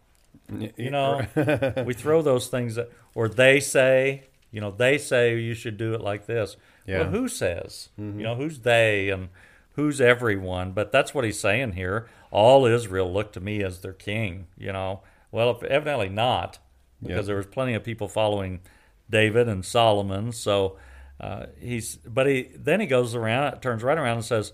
You 0.77 0.91
know, 0.91 1.27
we 1.87 1.95
throw 1.95 2.23
those 2.23 2.49
things, 2.49 2.79
or 3.15 3.29
they 3.29 3.61
say, 3.61 4.25
you 4.51 4.61
know, 4.61 4.71
they 4.71 4.99
say 4.99 5.39
you 5.39 5.55
should 5.55 5.77
do 5.77 5.95
it 5.95 6.01
like 6.01 6.27
this. 6.27 6.57
Yeah. 6.87 7.03
Well, 7.03 7.11
who 7.11 7.29
says? 7.29 7.91
You 7.97 8.05
know, 8.05 8.35
who's 8.35 8.61
they 8.61 9.09
and 9.11 9.29
who's 9.77 10.01
everyone? 10.01 10.73
But 10.73 10.93
that's 10.93 11.15
what 11.15 11.25
he's 11.25 11.39
saying 11.41 11.73
here. 11.73 12.09
All 12.31 12.67
Israel 12.67 13.13
looked 13.13 13.35
to 13.35 13.41
me 13.41 13.63
as 13.63 13.81
their 13.81 13.93
king. 13.93 14.47
You 14.57 14.73
know, 14.73 15.03
well, 15.31 15.61
evidently 15.69 16.09
not, 16.09 16.59
because 17.03 17.17
Yeah. 17.27 17.29
there 17.29 17.37
was 17.37 17.47
plenty 17.47 17.75
of 17.75 17.85
people 17.85 18.09
following 18.09 18.61
David 19.09 19.49
and 19.49 19.65
Solomon. 19.65 20.33
So 20.33 20.77
uh, 21.21 21.47
he's, 21.61 21.97
but 21.97 22.27
he 22.27 22.51
then 22.57 22.81
he 22.81 22.87
goes 22.87 23.15
around, 23.15 23.61
turns 23.61 23.83
right 23.83 23.99
around 23.99 24.17
and 24.17 24.25
says, 24.25 24.53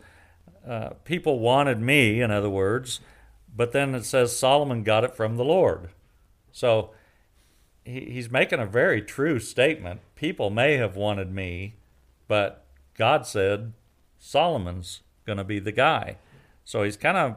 uh, 0.67 0.91
"People 1.05 1.39
wanted 1.39 1.81
me." 1.81 2.21
In 2.21 2.31
other 2.31 2.51
words, 2.51 3.01
but 3.57 3.73
then 3.73 3.95
it 3.95 4.05
says 4.05 4.37
Solomon 4.37 4.83
got 4.83 5.03
it 5.05 5.15
from 5.17 5.37
the 5.37 5.45
Lord. 5.45 5.89
So 6.53 6.91
he, 7.85 8.01
he's 8.11 8.31
making 8.31 8.59
a 8.61 8.67
very 8.67 9.01
true 9.01 9.39
statement. 9.39 10.01
People 10.15 10.51
may 10.51 10.75
have 10.77 10.95
wanted 10.97 11.33
me, 11.33 11.77
but 12.29 12.67
God 12.95 13.27
said 13.27 13.73
Solomon's 14.19 15.01
going 15.27 15.39
to 15.39 15.45
be 15.45 15.59
the 15.59 15.73
guy. 15.73 16.19
So 16.65 16.83
he's 16.83 16.97
kind 16.97 17.17
of 17.17 17.37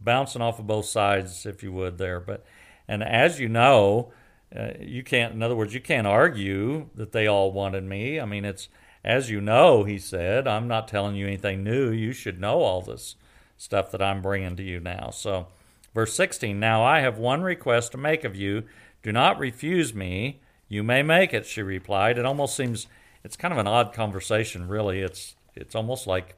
bouncing 0.00 0.42
off 0.42 0.58
of 0.58 0.66
both 0.66 0.86
sides, 0.86 1.46
if 1.46 1.62
you 1.62 1.72
would, 1.72 1.98
there. 1.98 2.20
But 2.20 2.44
and 2.86 3.02
as 3.02 3.40
you 3.40 3.48
know, 3.48 4.12
uh, 4.54 4.70
you 4.80 5.02
can't. 5.02 5.32
In 5.32 5.42
other 5.42 5.56
words, 5.56 5.74
you 5.74 5.80
can't 5.80 6.06
argue 6.06 6.88
that 6.94 7.12
they 7.12 7.26
all 7.26 7.52
wanted 7.52 7.84
me. 7.84 8.20
I 8.20 8.24
mean, 8.24 8.44
it's 8.44 8.68
as 9.04 9.30
you 9.30 9.40
know, 9.40 9.84
he 9.84 9.98
said. 9.98 10.46
I'm 10.46 10.68
not 10.68 10.88
telling 10.88 11.16
you 11.16 11.26
anything 11.26 11.62
new. 11.62 11.90
You 11.90 12.12
should 12.12 12.40
know 12.40 12.60
all 12.60 12.82
this 12.82 13.16
stuff 13.56 13.90
that 13.92 14.02
I'm 14.02 14.22
bringing 14.22 14.56
to 14.56 14.62
you 14.62 14.80
now. 14.80 15.10
So, 15.10 15.48
verse 15.94 16.14
16. 16.14 16.58
Now 16.58 16.82
I 16.82 17.00
have 17.00 17.18
one 17.18 17.42
request 17.42 17.92
to 17.92 17.98
make 17.98 18.24
of 18.24 18.36
you. 18.36 18.64
Do 19.02 19.12
not 19.12 19.38
refuse 19.38 19.94
me. 19.94 20.40
You 20.68 20.82
may 20.82 21.02
make 21.02 21.32
it. 21.32 21.46
She 21.46 21.62
replied. 21.62 22.18
It 22.18 22.26
almost 22.26 22.56
seems. 22.56 22.86
It's 23.24 23.36
kind 23.36 23.52
of 23.52 23.58
an 23.58 23.66
odd 23.66 23.92
conversation, 23.92 24.68
really. 24.68 25.00
It's 25.00 25.34
it's 25.54 25.74
almost 25.74 26.06
like 26.06 26.36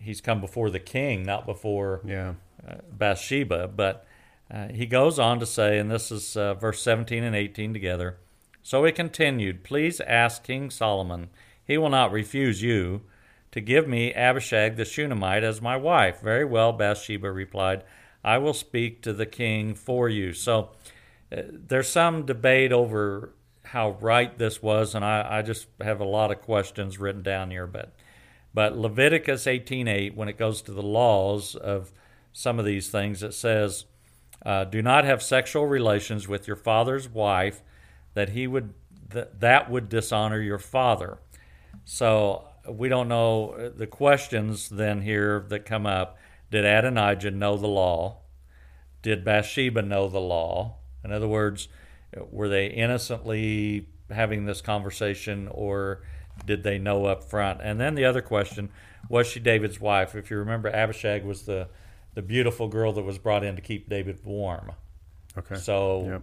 he's 0.00 0.20
come 0.20 0.40
before 0.40 0.70
the 0.70 0.80
king, 0.80 1.22
not 1.22 1.46
before 1.46 2.00
Yeah. 2.04 2.34
uh, 2.66 2.76
Bathsheba. 2.90 3.68
But 3.68 4.04
uh, 4.50 4.68
he 4.68 4.86
goes 4.86 5.18
on 5.18 5.38
to 5.40 5.46
say, 5.46 5.78
and 5.78 5.90
this 5.90 6.10
is 6.10 6.36
uh, 6.36 6.54
verse 6.54 6.82
17 6.82 7.22
and 7.22 7.34
18 7.34 7.72
together. 7.72 8.18
So 8.62 8.84
he 8.84 8.92
continued, 8.92 9.64
Please 9.64 10.00
ask 10.00 10.44
King 10.44 10.70
Solomon, 10.70 11.30
he 11.64 11.78
will 11.78 11.88
not 11.88 12.12
refuse 12.12 12.62
you, 12.62 13.02
to 13.50 13.60
give 13.60 13.86
me 13.88 14.12
Abishag 14.14 14.76
the 14.76 14.84
Shunammite 14.84 15.44
as 15.44 15.60
my 15.60 15.76
wife. 15.76 16.20
Very 16.20 16.44
well, 16.44 16.72
Bathsheba 16.72 17.30
replied, 17.30 17.84
I 18.24 18.38
will 18.38 18.54
speak 18.54 19.02
to 19.02 19.12
the 19.12 19.26
king 19.26 19.74
for 19.74 20.08
you. 20.08 20.32
So 20.32 20.70
uh, 21.36 21.42
there's 21.50 21.88
some 21.88 22.24
debate 22.24 22.72
over 22.72 23.34
how 23.72 23.96
right 24.02 24.36
this 24.36 24.62
was, 24.62 24.94
and 24.94 25.02
I, 25.02 25.38
I 25.38 25.42
just 25.42 25.66
have 25.80 25.98
a 25.98 26.04
lot 26.04 26.30
of 26.30 26.42
questions 26.42 26.98
written 26.98 27.22
down 27.22 27.50
here. 27.50 27.66
But 27.66 27.94
but 28.52 28.76
Leviticus 28.76 29.46
18:8, 29.46 30.14
when 30.14 30.28
it 30.28 30.36
goes 30.36 30.60
to 30.62 30.72
the 30.72 30.82
laws 30.82 31.56
of 31.56 31.90
some 32.34 32.58
of 32.58 32.66
these 32.66 32.90
things, 32.90 33.22
it 33.22 33.32
says, 33.32 33.86
uh, 34.44 34.64
"Do 34.64 34.82
not 34.82 35.06
have 35.06 35.22
sexual 35.22 35.66
relations 35.66 36.28
with 36.28 36.46
your 36.46 36.56
father's 36.56 37.08
wife, 37.08 37.62
that 38.12 38.30
he 38.30 38.46
would 38.46 38.74
that 39.08 39.40
that 39.40 39.70
would 39.70 39.88
dishonor 39.88 40.42
your 40.42 40.58
father." 40.58 41.16
So 41.86 42.48
we 42.68 42.90
don't 42.90 43.08
know 43.08 43.72
the 43.74 43.86
questions 43.86 44.68
then 44.68 45.00
here 45.00 45.46
that 45.48 45.64
come 45.64 45.86
up. 45.86 46.18
Did 46.50 46.66
Adonijah 46.66 47.30
know 47.30 47.56
the 47.56 47.68
law? 47.68 48.18
Did 49.00 49.24
Bathsheba 49.24 49.80
know 49.80 50.08
the 50.08 50.20
law? 50.20 50.76
In 51.02 51.10
other 51.10 51.26
words, 51.26 51.68
were 52.30 52.48
they 52.48 52.66
innocently 52.66 53.88
having 54.10 54.44
this 54.44 54.60
conversation 54.60 55.48
or 55.50 56.02
did 56.46 56.62
they 56.62 56.78
know 56.78 57.06
up 57.06 57.24
front? 57.24 57.60
And 57.62 57.80
then 57.80 57.94
the 57.94 58.04
other 58.04 58.22
question 58.22 58.70
was 59.08 59.26
she 59.26 59.40
David's 59.40 59.80
wife? 59.80 60.14
If 60.14 60.30
you 60.30 60.38
remember, 60.38 60.68
Abishag 60.68 61.24
was 61.24 61.42
the, 61.42 61.68
the 62.14 62.22
beautiful 62.22 62.68
girl 62.68 62.92
that 62.92 63.02
was 63.02 63.18
brought 63.18 63.44
in 63.44 63.56
to 63.56 63.62
keep 63.62 63.88
David 63.88 64.24
warm. 64.24 64.72
Okay. 65.36 65.56
So 65.56 66.04
Yep. 66.06 66.22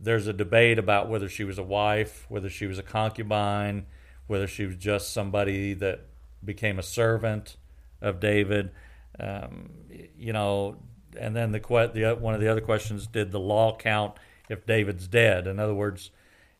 there's 0.00 0.26
a 0.26 0.32
debate 0.32 0.78
about 0.78 1.08
whether 1.08 1.28
she 1.28 1.44
was 1.44 1.58
a 1.58 1.62
wife, 1.62 2.26
whether 2.28 2.48
she 2.48 2.66
was 2.66 2.78
a 2.78 2.82
concubine, 2.82 3.86
whether 4.26 4.46
she 4.46 4.66
was 4.66 4.76
just 4.76 5.12
somebody 5.12 5.74
that 5.74 6.06
became 6.44 6.78
a 6.78 6.82
servant 6.82 7.56
of 8.00 8.20
David. 8.20 8.70
Um, 9.18 9.70
you 10.18 10.32
know, 10.32 10.76
and 11.18 11.34
then 11.34 11.52
the, 11.52 11.60
the 11.94 12.16
one 12.18 12.34
of 12.34 12.40
the 12.40 12.48
other 12.48 12.60
questions: 12.60 13.06
Did 13.06 13.32
the 13.32 13.40
law 13.40 13.76
count 13.76 14.16
if 14.48 14.66
David's 14.66 15.08
dead? 15.08 15.46
In 15.46 15.58
other 15.58 15.74
words, 15.74 16.10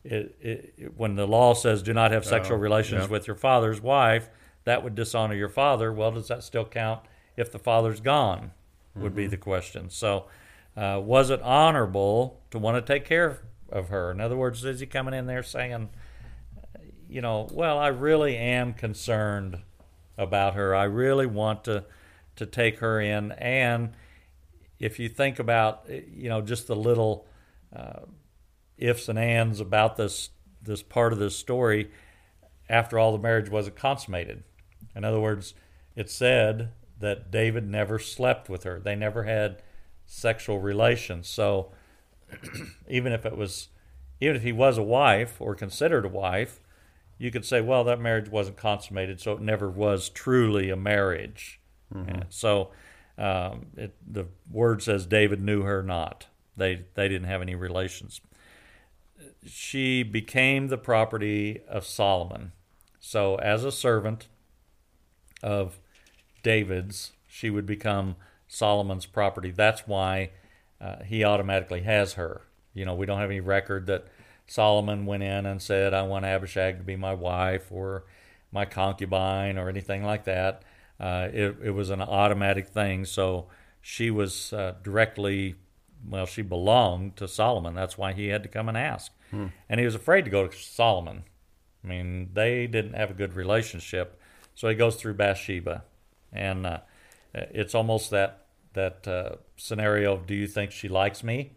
it, 0.03 0.35
it, 0.41 0.93
when 0.95 1.15
the 1.15 1.27
law 1.27 1.53
says 1.53 1.83
do 1.83 1.93
not 1.93 2.11
have 2.11 2.25
sexual 2.25 2.57
Oh, 2.57 2.61
relations 2.61 3.09
with 3.09 3.27
your 3.27 3.35
father's 3.35 3.81
wife, 3.81 4.29
that 4.63 4.83
would 4.83 4.95
dishonor 4.95 5.35
your 5.35 5.49
father. 5.49 5.91
Well, 5.91 6.11
does 6.11 6.27
that 6.27 6.43
still 6.43 6.65
count 6.65 7.01
if 7.35 7.51
the 7.51 7.59
father's 7.59 7.99
gone? 7.99 8.51
Would 8.95 9.15
be 9.15 9.27
the 9.27 9.37
question. 9.37 9.91
So, 9.91 10.25
uh, 10.75 10.99
was 11.03 11.29
it 11.29 11.39
honorable 11.43 12.41
to 12.49 12.57
want 12.57 12.83
to 12.83 12.93
take 12.93 13.05
care 13.05 13.43
of 13.69 13.89
her? 13.89 14.09
In 14.09 14.19
other 14.19 14.35
words, 14.35 14.65
is 14.65 14.79
he 14.79 14.87
coming 14.87 15.13
in 15.13 15.27
there 15.27 15.43
saying, 15.43 15.89
you 17.07 17.21
know, 17.21 17.47
well, 17.51 17.77
I 17.77 17.87
really 17.87 18.35
am 18.35 18.73
concerned 18.73 19.59
about 20.17 20.55
her. 20.55 20.75
I 20.75 20.85
really 20.85 21.27
want 21.27 21.63
to 21.65 21.85
to 22.37 22.45
take 22.45 22.79
her 22.79 22.99
in. 23.01 23.31
And 23.33 23.91
if 24.79 24.99
you 24.99 25.09
think 25.09 25.39
about, 25.39 25.85
you 25.89 26.29
know, 26.29 26.41
just 26.41 26.67
the 26.67 26.75
little 26.75 27.27
uh, 27.75 28.01
ifs 28.77 29.09
and 29.09 29.19
ands 29.19 29.59
about 29.59 29.97
this 29.97 30.29
this 30.61 30.83
part 30.83 31.13
of 31.13 31.19
this 31.19 31.35
story, 31.35 31.89
after 32.69 32.99
all, 32.99 33.13
the 33.13 33.17
marriage 33.17 33.49
wasn't 33.49 33.75
consummated. 33.75 34.43
In 34.95 35.05
other 35.05 35.19
words, 35.19 35.53
it 35.95 36.09
said 36.09 36.71
that 36.99 37.31
David 37.31 37.67
never 37.67 37.99
slept 37.99 38.49
with 38.49 38.63
her. 38.63 38.79
They 38.79 38.95
never 38.95 39.23
had 39.23 39.61
sexual 40.05 40.59
relations. 40.59 41.27
So 41.27 41.71
even 42.89 43.13
if 43.13 43.25
it 43.25 43.37
was, 43.37 43.69
even 44.19 44.35
if 44.35 44.43
he 44.43 44.51
was 44.51 44.77
a 44.77 44.83
wife 44.83 45.39
or 45.39 45.55
considered 45.55 46.05
a 46.05 46.09
wife, 46.09 46.59
you 47.17 47.31
could 47.31 47.45
say, 47.45 47.61
well, 47.61 47.83
that 47.85 47.99
marriage 47.99 48.29
wasn't 48.29 48.57
consummated, 48.57 49.19
so 49.19 49.33
it 49.33 49.41
never 49.41 49.69
was 49.69 50.09
truly 50.09 50.69
a 50.69 50.75
marriage. 50.75 51.59
And 52.09 52.25
so 52.29 52.71
um, 53.17 53.67
it, 53.75 53.95
the 54.05 54.27
word 54.51 54.83
says 54.83 55.05
David 55.05 55.41
knew 55.41 55.63
her 55.63 55.81
not. 55.81 56.27
They 56.57 56.85
they 56.95 57.07
didn't 57.07 57.27
have 57.27 57.41
any 57.41 57.55
relations. 57.55 58.19
She 59.45 60.03
became 60.03 60.67
the 60.67 60.77
property 60.77 61.61
of 61.69 61.85
Solomon. 61.85 62.51
So 62.99 63.35
as 63.35 63.63
a 63.63 63.71
servant 63.71 64.27
of 65.41 65.79
David's, 66.43 67.13
she 67.27 67.49
would 67.49 67.65
become 67.65 68.15
Solomon's 68.47 69.05
property. 69.05 69.51
That's 69.51 69.87
why 69.87 70.31
uh, 70.81 71.03
he 71.03 71.23
automatically 71.23 71.81
has 71.81 72.13
her. 72.13 72.41
You 72.73 72.85
know, 72.85 72.95
we 72.95 73.05
don't 73.05 73.19
have 73.19 73.29
any 73.29 73.39
record 73.39 73.87
that 73.87 74.07
Solomon 74.47 75.05
went 75.05 75.23
in 75.23 75.45
and 75.45 75.61
said, 75.61 75.93
I 75.93 76.03
want 76.03 76.25
Abishag 76.25 76.77
to 76.77 76.83
be 76.83 76.95
my 76.95 77.13
wife 77.13 77.71
or 77.71 78.05
my 78.51 78.65
concubine 78.65 79.57
or 79.57 79.69
anything 79.69 80.03
like 80.03 80.25
that. 80.25 80.63
Uh, 80.99 81.27
it, 81.31 81.57
it 81.63 81.71
was 81.71 81.89
an 81.89 82.01
automatic 82.01 82.67
thing. 82.67 83.05
So 83.05 83.47
she 83.81 84.09
was 84.09 84.53
uh, 84.53 84.75
directly, 84.83 85.55
well, 86.05 86.25
she 86.25 86.41
belonged 86.41 87.15
to 87.17 87.27
Solomon. 87.27 87.73
That's 87.75 87.97
why 87.97 88.13
he 88.13 88.27
had 88.27 88.43
to 88.43 88.49
come 88.49 88.69
and 88.69 88.77
ask. 88.77 89.11
And 89.69 89.79
he 89.79 89.85
was 89.85 89.95
afraid 89.95 90.25
to 90.25 90.31
go 90.31 90.47
to 90.47 90.57
Solomon. 90.57 91.23
I 91.83 91.87
mean, 91.87 92.29
they 92.33 92.67
didn't 92.67 92.93
have 92.93 93.11
a 93.11 93.13
good 93.13 93.33
relationship. 93.33 94.19
So 94.55 94.69
he 94.69 94.75
goes 94.75 94.95
through 94.95 95.15
Bathsheba. 95.15 95.83
And 96.31 96.65
uh, 96.65 96.79
it's 97.33 97.75
almost 97.75 98.11
that, 98.11 98.47
that 98.73 99.07
uh, 99.07 99.35
scenario 99.55 100.13
of, 100.13 100.27
do 100.27 100.35
you 100.35 100.47
think 100.47 100.71
she 100.71 100.87
likes 100.87 101.23
me? 101.23 101.53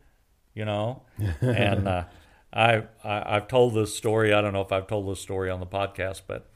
You 0.55 0.65
know? 0.65 1.03
and 1.41 1.89
uh, 1.89 2.05
I, 2.53 2.85
I, 3.05 3.37
I've 3.37 3.49
told 3.49 3.75
this 3.75 3.97
story. 3.97 4.33
I 4.33 4.41
don't 4.41 4.53
know 4.53 4.63
if 4.63 4.73
I've 4.73 4.87
told 4.87 5.09
this 5.09 5.21
story 5.21 5.51
on 5.51 5.61
the 5.61 5.67
podcast, 5.67 6.23
but 6.27 6.51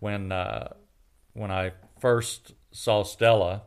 when, 0.00 0.32
uh, 0.32 0.74
when 1.32 1.50
I 1.50 1.72
first 1.98 2.52
saw 2.72 3.02
Stella 3.02 3.62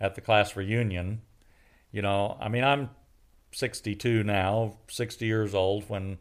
at 0.00 0.14
the 0.14 0.20
class 0.20 0.56
reunion, 0.56 1.22
you 1.92 2.02
know, 2.02 2.36
I 2.40 2.48
mean, 2.48 2.64
I'm 2.64 2.90
62 3.52 4.22
now, 4.24 4.76
60 4.88 5.26
years 5.26 5.54
old 5.54 5.88
when 5.88 6.18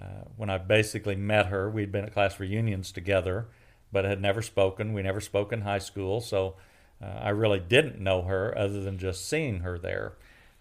uh, 0.00 0.24
when 0.36 0.50
I 0.50 0.58
basically 0.58 1.14
met 1.14 1.46
her. 1.46 1.70
We'd 1.70 1.92
been 1.92 2.04
at 2.04 2.12
class 2.12 2.40
reunions 2.40 2.90
together, 2.90 3.46
but 3.92 4.04
had 4.04 4.20
never 4.20 4.42
spoken. 4.42 4.92
We 4.92 5.02
never 5.02 5.20
spoke 5.20 5.52
in 5.52 5.60
high 5.60 5.78
school, 5.78 6.20
so 6.20 6.56
uh, 7.02 7.20
I 7.20 7.28
really 7.30 7.60
didn't 7.60 8.00
know 8.00 8.22
her 8.22 8.56
other 8.58 8.80
than 8.80 8.98
just 8.98 9.28
seeing 9.28 9.60
her 9.60 9.78
there. 9.78 10.14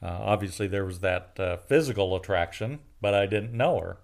Uh, 0.03 0.19
obviously, 0.21 0.67
there 0.67 0.85
was 0.85 0.99
that 0.99 1.39
uh, 1.39 1.57
physical 1.57 2.15
attraction, 2.15 2.79
but 3.01 3.13
I 3.13 3.25
didn't 3.25 3.53
know 3.53 3.79
her, 3.79 3.97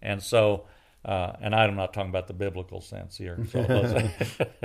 and 0.00 0.22
so. 0.22 0.66
Uh, 1.04 1.32
and 1.40 1.52
I'm 1.52 1.74
not 1.74 1.92
talking 1.92 2.10
about 2.10 2.28
the 2.28 2.32
biblical 2.32 2.80
sense 2.80 3.16
here. 3.16 3.36
So 3.50 3.60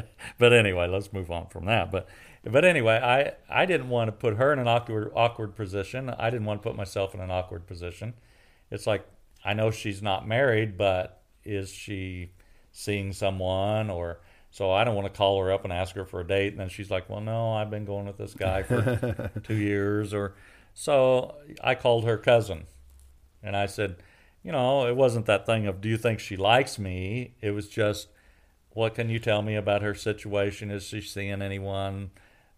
but 0.37 0.53
anyway, 0.53 0.87
let's 0.87 1.11
move 1.11 1.31
on 1.31 1.47
from 1.47 1.65
that. 1.65 1.91
But 1.91 2.07
but 2.47 2.65
anyway, 2.65 2.95
I, 2.95 3.33
I 3.61 3.65
didn't 3.65 3.89
want 3.89 4.09
to 4.09 4.11
put 4.11 4.35
her 4.37 4.53
in 4.53 4.59
an 4.59 4.67
awkward 4.67 5.11
awkward 5.15 5.55
position. 5.55 6.09
I 6.09 6.29
didn't 6.29 6.45
want 6.45 6.61
to 6.61 6.69
put 6.69 6.75
myself 6.75 7.13
in 7.13 7.19
an 7.21 7.31
awkward 7.31 7.67
position. 7.67 8.13
It's 8.69 8.87
like 8.87 9.07
I 9.43 9.53
know 9.53 9.71
she's 9.71 10.01
not 10.01 10.27
married, 10.27 10.77
but 10.77 11.21
is 11.43 11.69
she 11.69 12.31
seeing 12.71 13.13
someone 13.13 13.89
or 13.89 14.19
so 14.51 14.71
I 14.71 14.83
don't 14.83 14.95
want 14.95 15.11
to 15.11 15.17
call 15.17 15.41
her 15.41 15.51
up 15.51 15.63
and 15.63 15.73
ask 15.73 15.95
her 15.95 16.05
for 16.05 16.21
a 16.21 16.27
date 16.27 16.53
and 16.53 16.59
then 16.59 16.69
she's 16.69 16.91
like, 16.91 17.09
"Well, 17.09 17.21
no, 17.21 17.53
I've 17.53 17.69
been 17.69 17.85
going 17.85 18.05
with 18.05 18.17
this 18.17 18.33
guy 18.33 18.63
for 18.63 19.31
2 19.43 19.55
years 19.55 20.13
or 20.13 20.35
so 20.73 21.35
I 21.63 21.75
called 21.75 22.05
her 22.05 22.17
cousin 22.17 22.67
and 23.41 23.55
I 23.55 23.65
said, 23.65 23.97
you 24.43 24.51
know, 24.51 24.87
it 24.87 24.95
wasn't 24.95 25.25
that 25.25 25.45
thing 25.45 25.65
of 25.67 25.81
do 25.81 25.89
you 25.89 25.97
think 25.97 26.19
she 26.19 26.37
likes 26.37 26.77
me? 26.77 27.35
It 27.41 27.51
was 27.51 27.67
just 27.67 28.09
what 28.69 28.93
can 28.93 29.09
you 29.09 29.17
tell 29.17 29.41
me 29.41 29.55
about 29.55 29.81
her 29.81 29.95
situation? 29.95 30.69
Is 30.69 30.83
she 30.83 31.01
seeing 31.01 31.41
anyone? 31.41 32.11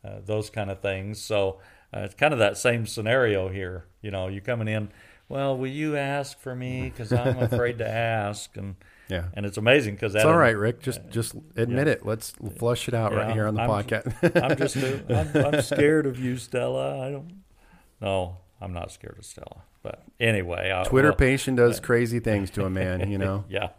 Uh, 0.03 0.20
those 0.25 0.50
kind 0.50 0.70
of 0.72 0.79
things. 0.82 1.22
So 1.22 1.60
uh, 1.94 2.00
it's 2.01 2.15
kind 2.15 2.34
of 2.34 2.39
that 2.39 2.58
same 2.58 2.86
scenario 2.86 3.50
here. 3.50 3.86
You 4.01 4.12
know, 4.12 4.27
you 4.27 4.39
coming 4.41 4.68
in. 4.68 4.89
Well, 5.27 5.58
will 5.58 5.68
you 5.68 5.96
ask 5.98 6.39
for 6.39 6.56
me? 6.56 6.84
Because 6.96 7.12
I'm 7.13 7.38
afraid 7.39 7.77
to 7.79 7.88
ask, 7.88 8.56
and 8.58 8.75
Yeah. 9.10 9.25
and 9.36 9.46
it's 9.46 9.58
amazing 9.58 9.96
because 9.96 10.15
It's 10.15 10.24
all 10.25 10.38
right, 10.38 10.58
Rick. 10.58 10.82
Just 10.82 11.01
just 11.10 11.36
admit 11.56 11.88
it. 11.88 12.06
Let's 12.06 12.34
flush 12.58 12.88
it 12.88 12.94
out 12.94 13.13
right 13.13 13.27
Yeah, 13.27 13.34
here 13.34 13.48
on 13.48 13.56
the 13.56 13.62
I'm- 13.62 13.70
podcast. 13.70 14.41
I'm 14.50 14.58
just 14.58 14.75
a, 14.77 15.36
I'm, 15.46 15.53
I'm 15.56 15.62
scared 15.62 16.06
of 16.08 16.18
you, 16.18 16.38
Stella. 16.38 17.06
I 17.08 17.12
don't. 17.12 17.44
No, 18.01 18.38
I'm 18.62 18.74
not 18.74 18.91
scared 18.91 19.18
of 19.20 19.25
Stella. 19.25 19.63
But 19.84 20.01
anyway, 20.20 20.72
I, 20.75 20.84
Twitter 20.84 21.10
well, 21.10 21.18
patient 21.18 21.58
does 21.58 21.79
crazy 21.79 22.20
things 22.20 22.50
to 22.51 22.65
a 22.65 22.70
man, 22.70 23.10
you 23.12 23.18
know. 23.25 23.46
Yeah. 23.50 23.70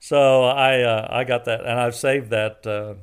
So 0.00 0.44
I 0.44 0.82
uh, 0.82 1.08
I 1.10 1.24
got 1.24 1.46
that, 1.46 1.60
and 1.60 1.80
I've 1.80 1.94
saved 1.96 2.30
that. 2.30 2.66
Uh, 2.66 2.94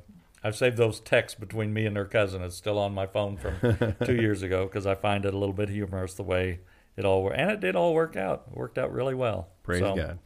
I've 0.45 0.55
saved 0.55 0.77
those 0.77 0.99
texts 0.99 1.39
between 1.39 1.73
me 1.73 1.87
and 1.87 1.97
her 1.97 2.05
cousin. 2.05 2.43
It's 2.43 2.55
still 2.55 2.77
on 2.77 2.93
my 2.93 3.07
phone 3.07 3.35
from 3.35 3.95
two 4.05 4.15
years 4.15 4.43
ago 4.43 4.65
because 4.65 4.85
I 4.85 4.93
find 4.93 5.25
it 5.25 5.33
a 5.33 5.37
little 5.37 5.55
bit 5.55 5.69
humorous 5.69 6.13
the 6.13 6.21
way 6.21 6.59
it 6.95 7.03
all 7.03 7.23
worked, 7.23 7.37
and 7.39 7.49
it 7.49 7.59
did 7.59 7.75
all 7.75 7.95
work 7.95 8.15
out. 8.15 8.43
It 8.51 8.55
worked 8.55 8.77
out 8.77 8.93
really 8.93 9.15
well. 9.15 9.47
Praise 9.63 9.79
So, 9.79 9.95
God. 9.95 10.19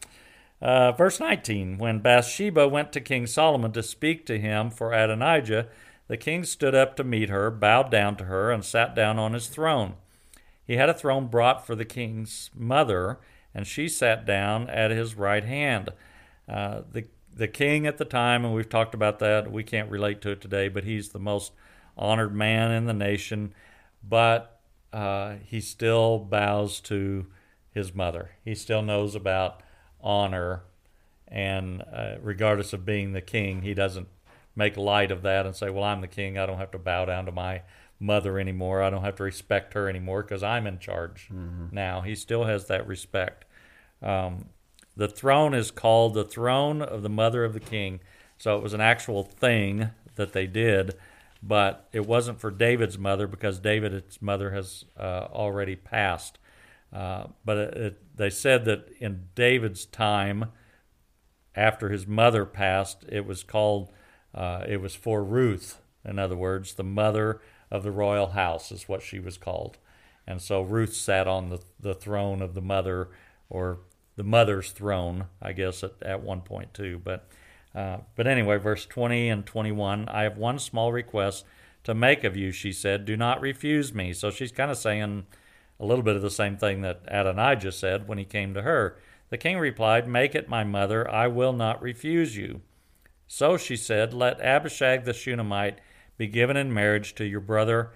uh, 0.61 0.91
verse 0.91 1.21
19 1.21 1.77
When 1.77 1.99
Bathsheba 1.99 2.67
went 2.67 2.91
to 2.91 2.99
King 2.99 3.27
Solomon 3.27 3.71
to 3.71 3.81
speak 3.81 4.25
to 4.25 4.37
him 4.37 4.69
for 4.69 4.91
Adonijah, 4.91 5.67
the 6.09 6.17
king 6.17 6.43
stood 6.43 6.75
up 6.75 6.97
to 6.97 7.03
meet 7.05 7.29
her, 7.29 7.49
bowed 7.49 7.89
down 7.89 8.17
to 8.17 8.25
her, 8.25 8.51
and 8.51 8.65
sat 8.65 8.93
down 8.93 9.17
on 9.17 9.31
his 9.33 9.47
throne. 9.47 9.93
He 10.65 10.75
had 10.75 10.89
a 10.89 10.93
throne 10.93 11.27
brought 11.27 11.65
for 11.65 11.75
the 11.75 11.85
king's 11.85 12.49
mother, 12.53 13.19
and 13.55 13.65
she 13.65 13.87
sat 13.87 14.25
down 14.25 14.69
at 14.69 14.91
his 14.91 15.15
right 15.15 15.45
hand. 15.45 15.91
Uh, 16.47 16.81
the 16.91 17.05
the 17.39 17.47
king 17.47 17.87
at 17.87 17.97
the 17.97 18.05
time, 18.05 18.45
and 18.45 18.53
we've 18.53 18.69
talked 18.69 18.93
about 18.93 19.19
that. 19.19 19.51
We 19.51 19.63
can't 19.63 19.89
relate 19.89 20.21
to 20.21 20.31
it 20.31 20.41
today, 20.41 20.67
but 20.67 20.83
he's 20.83 21.09
the 21.09 21.19
most 21.19 21.53
honored 21.97 22.35
man 22.35 22.71
in 22.71 22.85
the 22.85 22.93
nation. 22.93 23.53
But 24.07 24.59
uh, 24.93 25.35
he 25.43 25.61
still 25.61 26.19
bows 26.19 26.79
to 26.81 27.25
his 27.71 27.95
mother. 27.95 28.31
He 28.43 28.55
still 28.55 28.81
knows 28.81 29.15
about 29.15 29.61
honor, 30.01 30.63
and 31.27 31.81
uh, 31.81 32.15
regardless 32.21 32.73
of 32.73 32.85
being 32.85 33.13
the 33.13 33.21
king, 33.21 33.61
he 33.61 33.73
doesn't 33.73 34.07
make 34.55 34.77
light 34.77 35.11
of 35.11 35.21
that 35.23 35.45
and 35.45 35.55
say, 35.55 35.69
"Well, 35.69 35.83
I'm 35.83 36.01
the 36.01 36.07
king. 36.07 36.37
I 36.37 36.45
don't 36.45 36.57
have 36.57 36.71
to 36.71 36.77
bow 36.77 37.05
down 37.05 37.25
to 37.25 37.31
my 37.31 37.61
mother 37.99 38.39
anymore. 38.39 38.81
I 38.81 38.89
don't 38.89 39.03
have 39.03 39.15
to 39.15 39.23
respect 39.23 39.73
her 39.73 39.89
anymore 39.89 40.23
because 40.23 40.43
I'm 40.43 40.67
in 40.67 40.79
charge 40.79 41.29
now." 41.71 42.01
He 42.01 42.15
still 42.15 42.43
has 42.43 42.67
that 42.67 42.87
respect. 42.87 43.45
Um, 44.01 44.49
the 44.95 45.07
throne 45.07 45.53
is 45.53 45.71
called 45.71 46.13
the 46.13 46.23
throne 46.23 46.81
of 46.81 47.01
the 47.01 47.09
mother 47.09 47.43
of 47.43 47.53
the 47.53 47.59
king. 47.59 47.99
So 48.37 48.57
it 48.57 48.63
was 48.63 48.73
an 48.73 48.81
actual 48.81 49.23
thing 49.23 49.89
that 50.15 50.33
they 50.33 50.47
did, 50.47 50.95
but 51.41 51.87
it 51.91 52.05
wasn't 52.05 52.39
for 52.39 52.51
David's 52.51 52.97
mother 52.97 53.27
because 53.27 53.59
David's 53.59 54.21
mother 54.21 54.51
has 54.51 54.85
uh, 54.97 55.27
already 55.31 55.75
passed. 55.75 56.37
Uh, 56.91 57.27
but 57.45 57.57
it, 57.57 57.77
it, 57.77 58.17
they 58.17 58.29
said 58.29 58.65
that 58.65 58.89
in 58.99 59.27
David's 59.35 59.85
time, 59.85 60.45
after 61.55 61.89
his 61.89 62.07
mother 62.07 62.45
passed, 62.45 63.05
it 63.09 63.25
was 63.25 63.43
called, 63.43 63.91
uh, 64.33 64.63
it 64.67 64.81
was 64.81 64.95
for 64.95 65.23
Ruth. 65.23 65.81
In 66.05 66.17
other 66.17 66.35
words, 66.35 66.73
the 66.73 66.83
mother 66.83 67.41
of 67.69 67.83
the 67.83 67.91
royal 67.91 68.27
house 68.27 68.71
is 68.71 68.87
what 68.87 69.01
she 69.01 69.19
was 69.19 69.37
called. 69.37 69.77
And 70.25 70.41
so 70.41 70.61
Ruth 70.61 70.93
sat 70.93 71.27
on 71.27 71.49
the, 71.49 71.59
the 71.79 71.93
throne 71.93 72.41
of 72.41 72.53
the 72.53 72.61
mother, 72.61 73.09
or 73.49 73.79
the 74.19 74.23
mother's 74.25 74.71
throne, 74.71 75.27
I 75.41 75.53
guess, 75.53 75.81
at, 75.81 75.93
at 76.01 76.21
one 76.21 76.41
point 76.41 76.73
too. 76.73 76.99
But, 77.01 77.25
uh, 77.73 77.99
but 78.17 78.27
anyway, 78.27 78.57
verse 78.57 78.85
20 78.85 79.29
and 79.29 79.45
21 79.45 80.09
I 80.09 80.23
have 80.23 80.37
one 80.37 80.59
small 80.59 80.91
request 80.91 81.45
to 81.85 81.95
make 81.95 82.25
of 82.25 82.35
you, 82.35 82.51
she 82.51 82.73
said. 82.73 83.05
Do 83.05 83.15
not 83.15 83.39
refuse 83.39 83.93
me. 83.93 84.11
So 84.11 84.29
she's 84.29 84.51
kind 84.51 84.69
of 84.71 84.77
saying 84.77 85.25
a 85.79 85.85
little 85.85 86.03
bit 86.03 86.17
of 86.17 86.21
the 86.21 86.29
same 86.29 86.57
thing 86.57 86.81
that 86.81 87.03
Adonijah 87.07 87.71
said 87.71 88.09
when 88.09 88.17
he 88.17 88.25
came 88.25 88.53
to 88.55 88.63
her. 88.63 88.97
The 89.29 89.37
king 89.37 89.57
replied, 89.57 90.05
Make 90.05 90.35
it 90.35 90.49
my 90.49 90.65
mother, 90.65 91.09
I 91.09 91.27
will 91.27 91.53
not 91.53 91.81
refuse 91.81 92.35
you. 92.35 92.59
So 93.25 93.55
she 93.55 93.77
said, 93.77 94.13
Let 94.13 94.41
Abishag 94.41 95.05
the 95.05 95.13
Shunammite 95.13 95.79
be 96.17 96.27
given 96.27 96.57
in 96.57 96.73
marriage 96.73 97.15
to 97.15 97.23
your 97.23 97.39
brother 97.39 97.93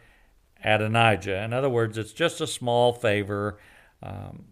Adonijah. 0.64 1.44
In 1.44 1.52
other 1.52 1.70
words, 1.70 1.98
it's 1.98 2.14
just 2.14 2.40
a 2.40 2.48
small 2.48 2.94
favor. 2.94 3.60
Um, 4.02 4.46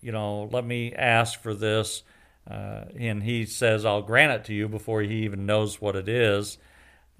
you 0.00 0.12
know, 0.12 0.48
let 0.52 0.64
me 0.64 0.92
ask 0.94 1.40
for 1.40 1.54
this. 1.54 2.02
Uh, 2.50 2.84
and 2.98 3.22
he 3.22 3.44
says, 3.46 3.84
I'll 3.84 4.02
grant 4.02 4.32
it 4.32 4.44
to 4.46 4.54
you 4.54 4.68
before 4.68 5.02
he 5.02 5.24
even 5.24 5.46
knows 5.46 5.80
what 5.80 5.94
it 5.94 6.08
is. 6.08 6.58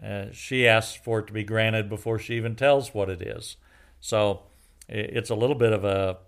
Uh, 0.02 0.26
she 0.32 0.66
asks 0.66 0.96
for 0.96 1.20
it 1.20 1.26
to 1.26 1.32
be 1.32 1.44
granted 1.44 1.88
before 1.88 2.18
she 2.18 2.34
even 2.34 2.56
tells 2.56 2.94
what 2.94 3.10
it 3.10 3.20
is. 3.20 3.56
So 4.00 4.42
it's 4.88 5.30
a 5.30 5.34
little 5.34 5.54
bit 5.54 5.72
of 5.72 5.84
a 5.84 6.18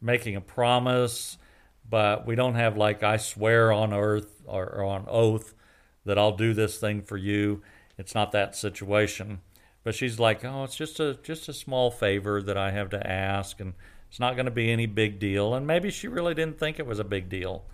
making 0.00 0.36
a 0.36 0.40
promise, 0.40 1.38
but 1.88 2.26
we 2.26 2.34
don't 2.34 2.56
have 2.56 2.76
like, 2.76 3.02
I 3.02 3.16
swear 3.16 3.72
on 3.72 3.92
earth 3.92 4.42
or, 4.44 4.64
or 4.64 4.84
on 4.84 5.06
oath 5.08 5.54
that 6.04 6.18
I'll 6.18 6.36
do 6.36 6.52
this 6.52 6.78
thing 6.78 7.02
for 7.02 7.16
you. 7.16 7.62
It's 7.96 8.14
not 8.14 8.32
that 8.32 8.56
situation. 8.56 9.40
But 9.86 9.94
she's 9.94 10.18
like, 10.18 10.44
oh, 10.44 10.64
it's 10.64 10.74
just 10.74 10.98
a 10.98 11.16
just 11.22 11.48
a 11.48 11.52
small 11.52 11.92
favor 11.92 12.42
that 12.42 12.56
I 12.56 12.72
have 12.72 12.90
to 12.90 13.06
ask, 13.06 13.60
and 13.60 13.74
it's 14.16 14.20
not 14.22 14.34
going 14.34 14.46
to 14.46 14.50
be 14.50 14.72
any 14.72 14.86
big 14.86 15.18
deal. 15.18 15.52
And 15.52 15.66
maybe 15.66 15.90
she 15.90 16.08
really 16.08 16.32
didn't 16.32 16.58
think 16.58 16.78
it 16.78 16.86
was 16.86 16.98
a 16.98 17.04
big 17.04 17.28
deal, 17.28 17.66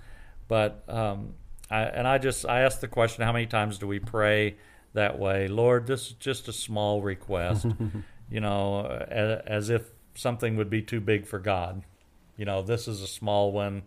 but 0.48 0.82
um, 0.88 1.34
I, 1.70 1.82
and 1.82 2.08
I 2.08 2.18
just 2.18 2.44
I 2.44 2.62
asked 2.62 2.80
the 2.80 2.88
question, 2.88 3.22
how 3.22 3.32
many 3.32 3.46
times 3.46 3.78
do 3.78 3.86
we 3.86 4.00
pray 4.00 4.56
that 4.92 5.20
way? 5.20 5.46
Lord, 5.46 5.86
this 5.86 6.08
is 6.08 6.12
just 6.14 6.48
a 6.48 6.52
small 6.52 7.00
request, 7.00 7.66
you 8.28 8.40
know, 8.40 8.86
as, 8.86 9.40
as 9.46 9.70
if 9.70 9.82
something 10.16 10.56
would 10.56 10.68
be 10.68 10.82
too 10.82 11.00
big 11.00 11.28
for 11.28 11.38
God. 11.38 11.84
You 12.36 12.44
know, 12.44 12.60
this 12.60 12.88
is 12.88 13.02
a 13.02 13.06
small 13.06 13.52
one. 13.52 13.84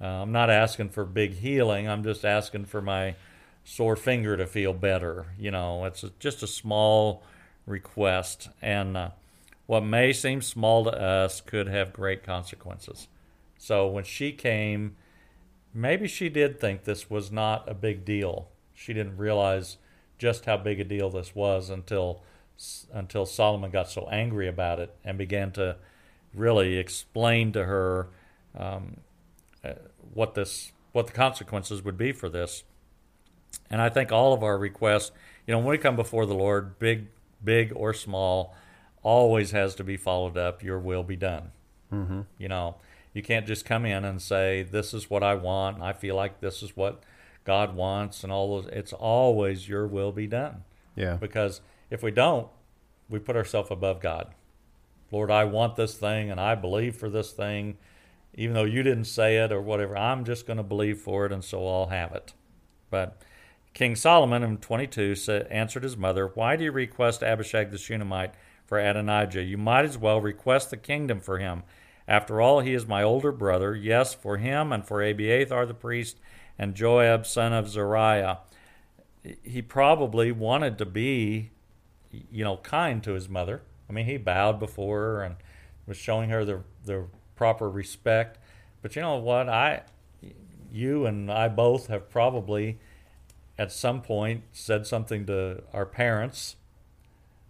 Uh, 0.00 0.06
I'm 0.06 0.30
not 0.30 0.48
asking 0.48 0.90
for 0.90 1.04
big 1.04 1.32
healing. 1.32 1.88
I'm 1.88 2.04
just 2.04 2.24
asking 2.24 2.66
for 2.66 2.80
my 2.80 3.16
sore 3.64 3.96
finger 3.96 4.36
to 4.36 4.46
feel 4.46 4.72
better. 4.72 5.26
You 5.40 5.50
know, 5.50 5.86
it's 5.86 6.04
a, 6.04 6.12
just 6.20 6.44
a 6.44 6.46
small 6.46 7.24
request, 7.66 8.48
and 8.62 8.96
uh, 8.96 9.10
what 9.66 9.84
may 9.84 10.12
seem 10.12 10.40
small 10.40 10.84
to 10.84 10.90
us 10.90 11.40
could 11.40 11.68
have 11.68 11.92
great 11.92 12.22
consequences. 12.22 13.08
So 13.58 13.86
when 13.86 14.04
she 14.04 14.32
came, 14.32 14.96
maybe 15.74 16.06
she 16.06 16.28
did 16.28 16.60
think 16.60 16.84
this 16.84 17.10
was 17.10 17.32
not 17.32 17.68
a 17.68 17.74
big 17.74 18.04
deal. 18.04 18.48
She 18.74 18.92
didn't 18.92 19.16
realize 19.16 19.78
just 20.18 20.46
how 20.46 20.56
big 20.56 20.80
a 20.80 20.84
deal 20.84 21.10
this 21.10 21.34
was 21.34 21.70
until 21.70 22.22
until 22.92 23.26
Solomon 23.26 23.70
got 23.70 23.90
so 23.90 24.08
angry 24.08 24.48
about 24.48 24.80
it 24.80 24.94
and 25.04 25.18
began 25.18 25.50
to 25.52 25.76
really 26.32 26.78
explain 26.78 27.52
to 27.52 27.64
her 27.64 28.08
um, 28.56 28.98
uh, 29.62 29.74
what 30.14 30.34
this 30.34 30.72
what 30.92 31.06
the 31.06 31.12
consequences 31.12 31.82
would 31.82 31.98
be 31.98 32.12
for 32.12 32.30
this. 32.30 32.64
And 33.68 33.82
I 33.82 33.90
think 33.90 34.10
all 34.10 34.32
of 34.32 34.42
our 34.42 34.56
requests, 34.56 35.10
you 35.46 35.52
know, 35.52 35.58
when 35.58 35.68
we 35.68 35.78
come 35.78 35.96
before 35.96 36.24
the 36.24 36.34
Lord, 36.34 36.78
big 36.78 37.08
big 37.44 37.72
or 37.74 37.92
small, 37.92 38.54
always 39.06 39.52
has 39.52 39.76
to 39.76 39.84
be 39.84 39.96
followed 39.96 40.36
up. 40.36 40.64
Your 40.64 40.80
will 40.80 41.04
be 41.04 41.14
done. 41.14 41.52
Mm-hmm. 41.92 42.22
You 42.38 42.48
know, 42.48 42.76
you 43.14 43.22
can't 43.22 43.46
just 43.46 43.64
come 43.64 43.86
in 43.86 44.04
and 44.04 44.20
say, 44.20 44.64
"This 44.64 44.92
is 44.92 45.08
what 45.08 45.22
I 45.22 45.34
want." 45.36 45.80
I 45.80 45.92
feel 45.92 46.16
like 46.16 46.40
this 46.40 46.60
is 46.60 46.76
what 46.76 47.04
God 47.44 47.76
wants, 47.76 48.24
and 48.24 48.32
all 48.32 48.60
those. 48.60 48.70
It's 48.72 48.92
always 48.92 49.68
your 49.68 49.86
will 49.86 50.10
be 50.10 50.26
done. 50.26 50.64
Yeah. 50.96 51.14
Because 51.14 51.60
if 51.88 52.02
we 52.02 52.10
don't, 52.10 52.48
we 53.08 53.20
put 53.20 53.36
ourselves 53.36 53.70
above 53.70 54.00
God. 54.00 54.34
Lord, 55.12 55.30
I 55.30 55.44
want 55.44 55.76
this 55.76 55.94
thing, 55.94 56.28
and 56.28 56.40
I 56.40 56.56
believe 56.56 56.96
for 56.96 57.08
this 57.08 57.30
thing, 57.30 57.78
even 58.34 58.54
though 58.54 58.64
you 58.64 58.82
didn't 58.82 59.04
say 59.04 59.36
it 59.36 59.52
or 59.52 59.62
whatever. 59.62 59.96
I'm 59.96 60.24
just 60.24 60.48
going 60.48 60.56
to 60.56 60.64
believe 60.64 60.98
for 60.98 61.26
it, 61.26 61.32
and 61.32 61.44
so 61.44 61.64
I'll 61.64 61.86
have 61.86 62.12
it. 62.12 62.32
But 62.90 63.22
King 63.72 63.94
Solomon 63.94 64.42
in 64.42 64.56
22 64.56 65.14
said, 65.14 65.46
answered 65.46 65.84
his 65.84 65.96
mother, 65.96 66.26
Why 66.34 66.56
do 66.56 66.64
you 66.64 66.72
request 66.72 67.22
Abishag 67.22 67.70
the 67.70 67.78
Shunammite 67.78 68.34
for 68.66 68.78
Adonijah? 68.78 69.42
You 69.42 69.56
might 69.56 69.84
as 69.84 69.96
well 69.96 70.20
request 70.20 70.70
the 70.70 70.76
kingdom 70.76 71.20
for 71.20 71.38
him. 71.38 71.62
After 72.08 72.40
all, 72.40 72.60
he 72.60 72.74
is 72.74 72.86
my 72.86 73.02
older 73.02 73.32
brother. 73.32 73.74
Yes, 73.74 74.14
for 74.14 74.36
him 74.36 74.72
and 74.72 74.86
for 74.86 75.02
Abiathar 75.02 75.66
the 75.66 75.74
priest 75.74 76.18
and 76.58 76.74
Joab 76.74 77.26
son 77.26 77.52
of 77.52 77.68
Zeruiah. 77.68 78.40
He 79.42 79.60
probably 79.60 80.30
wanted 80.30 80.78
to 80.78 80.86
be, 80.86 81.50
you 82.10 82.44
know, 82.44 82.58
kind 82.58 83.02
to 83.02 83.12
his 83.12 83.28
mother. 83.28 83.62
I 83.88 83.92
mean, 83.92 84.06
he 84.06 84.16
bowed 84.16 84.60
before 84.60 85.00
her 85.00 85.22
and 85.22 85.36
was 85.86 85.96
showing 85.96 86.30
her 86.30 86.44
the 86.44 86.62
the 86.84 87.06
proper 87.34 87.68
respect. 87.68 88.38
But 88.82 88.96
you 88.96 89.02
know 89.02 89.16
what? 89.16 89.48
I, 89.48 89.82
you 90.72 91.06
and 91.06 91.30
I 91.30 91.48
both 91.48 91.88
have 91.88 92.08
probably 92.08 92.78
at 93.58 93.72
some 93.72 94.02
point 94.02 94.44
said 94.52 94.86
something 94.86 95.26
to 95.26 95.62
our 95.72 95.86
parents 95.86 96.56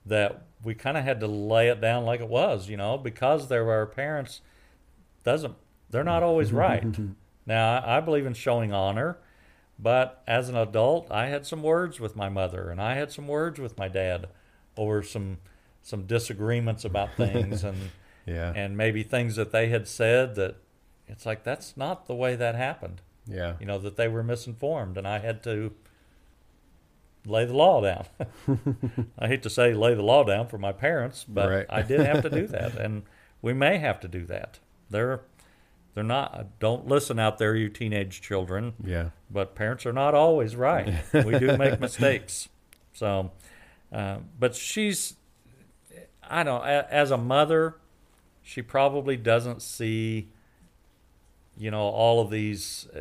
that 0.04 0.46
we 0.66 0.74
kind 0.74 0.96
of 0.98 1.04
had 1.04 1.20
to 1.20 1.26
lay 1.26 1.68
it 1.68 1.80
down 1.80 2.04
like 2.04 2.20
it 2.20 2.28
was, 2.28 2.68
you 2.68 2.76
know, 2.76 2.98
because 2.98 3.48
they're 3.48 3.70
our 3.70 3.86
parents 3.86 4.42
doesn't 5.24 5.54
they're 5.88 6.04
not 6.04 6.22
always 6.22 6.52
right. 6.52 6.84
now, 7.46 7.82
I 7.86 8.00
believe 8.00 8.26
in 8.26 8.34
showing 8.34 8.72
honor, 8.72 9.18
but 9.78 10.22
as 10.26 10.48
an 10.48 10.56
adult, 10.56 11.10
I 11.10 11.26
had 11.28 11.46
some 11.46 11.62
words 11.62 12.00
with 12.00 12.16
my 12.16 12.28
mother 12.28 12.68
and 12.70 12.80
I 12.80 12.94
had 12.96 13.12
some 13.12 13.28
words 13.28 13.58
with 13.58 13.78
my 13.78 13.88
dad 13.88 14.26
over 14.76 15.02
some 15.02 15.38
some 15.82 16.06
disagreements 16.06 16.84
about 16.84 17.14
things 17.16 17.62
and 17.64 17.90
Yeah. 18.26 18.52
and 18.54 18.76
maybe 18.76 19.02
things 19.04 19.36
that 19.36 19.52
they 19.52 19.68
had 19.68 19.86
said 19.86 20.34
that 20.34 20.56
it's 21.06 21.24
like 21.24 21.44
that's 21.44 21.76
not 21.76 22.06
the 22.06 22.14
way 22.16 22.34
that 22.36 22.54
happened. 22.56 23.00
yeah. 23.26 23.54
You 23.60 23.66
know 23.66 23.78
that 23.78 23.96
they 23.96 24.08
were 24.08 24.24
misinformed, 24.24 24.98
and 24.98 25.06
I 25.06 25.18
had 25.20 25.42
to 25.44 25.72
lay 27.26 27.44
the 27.44 27.54
law 27.56 27.80
down. 27.82 28.06
I 29.18 29.26
hate 29.28 29.42
to 29.42 29.50
say 29.50 29.74
lay 29.74 29.94
the 29.94 30.02
law 30.02 30.24
down 30.24 30.46
for 30.48 30.58
my 30.58 30.72
parents, 30.72 31.24
but 31.28 31.50
Right. 31.50 31.66
I 31.68 31.82
did 31.82 32.00
have 32.00 32.22
to 32.22 32.30
do 32.30 32.46
that, 32.48 32.76
and 32.76 33.02
we 33.42 33.52
may 33.52 33.78
have 33.78 34.00
to 34.00 34.08
do 34.08 34.24
that. 34.26 34.60
They're 34.90 35.20
they're 35.94 36.04
not. 36.04 36.58
Don't 36.58 36.86
listen 36.86 37.18
out 37.18 37.38
there, 37.38 37.56
you 37.56 37.68
teenage 37.70 38.20
children. 38.20 38.74
Yeah. 38.84 39.10
But 39.30 39.54
parents 39.54 39.86
are 39.86 39.92
not 39.94 40.14
always 40.14 40.54
right. 40.54 40.94
we 41.12 41.38
do 41.38 41.56
make 41.56 41.80
mistakes. 41.80 42.48
So, 42.92 43.30
uh, 43.92 44.20
but 44.40 44.54
she's, 44.54 45.16
I 46.26 46.44
don't. 46.44 46.64
As 46.64 47.10
a 47.10 47.18
mother, 47.18 47.76
she 48.42 48.62
probably 48.62 49.18
doesn't 49.18 49.60
see, 49.60 50.30
you 51.58 51.70
know, 51.70 51.82
all 51.82 52.22
of 52.22 52.30
these. 52.30 52.88
Uh, 52.96 53.00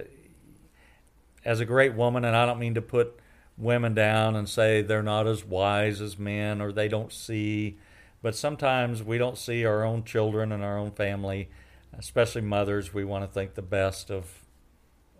as 1.46 1.62
a 1.62 1.66
great 1.66 1.94
woman, 1.94 2.26
and 2.26 2.36
I 2.36 2.46
don't 2.46 2.60
mean 2.60 2.74
to 2.74 2.82
put 2.82 3.18
women 3.58 3.94
down 3.94 4.36
and 4.36 4.50
say 4.50 4.82
they're 4.82 5.04
not 5.04 5.28
as 5.28 5.46
wise 5.46 6.02
as 6.02 6.18
men 6.18 6.62
or 6.62 6.72
they 6.72 6.88
don't 6.88 7.12
see, 7.12 7.78
but 8.22 8.36
sometimes 8.36 9.02
we 9.02 9.18
don't 9.18 9.38
see 9.38 9.66
our 9.66 9.84
own 9.84 10.04
children 10.04 10.52
and 10.52 10.64
our 10.64 10.78
own 10.78 10.92
family, 10.92 11.50
especially 11.98 12.42
mothers. 12.42 12.94
We 12.94 13.06
want 13.06 13.24
to 13.24 13.32
think 13.32 13.54
the 13.54 13.62
best 13.62 14.12
of 14.12 14.44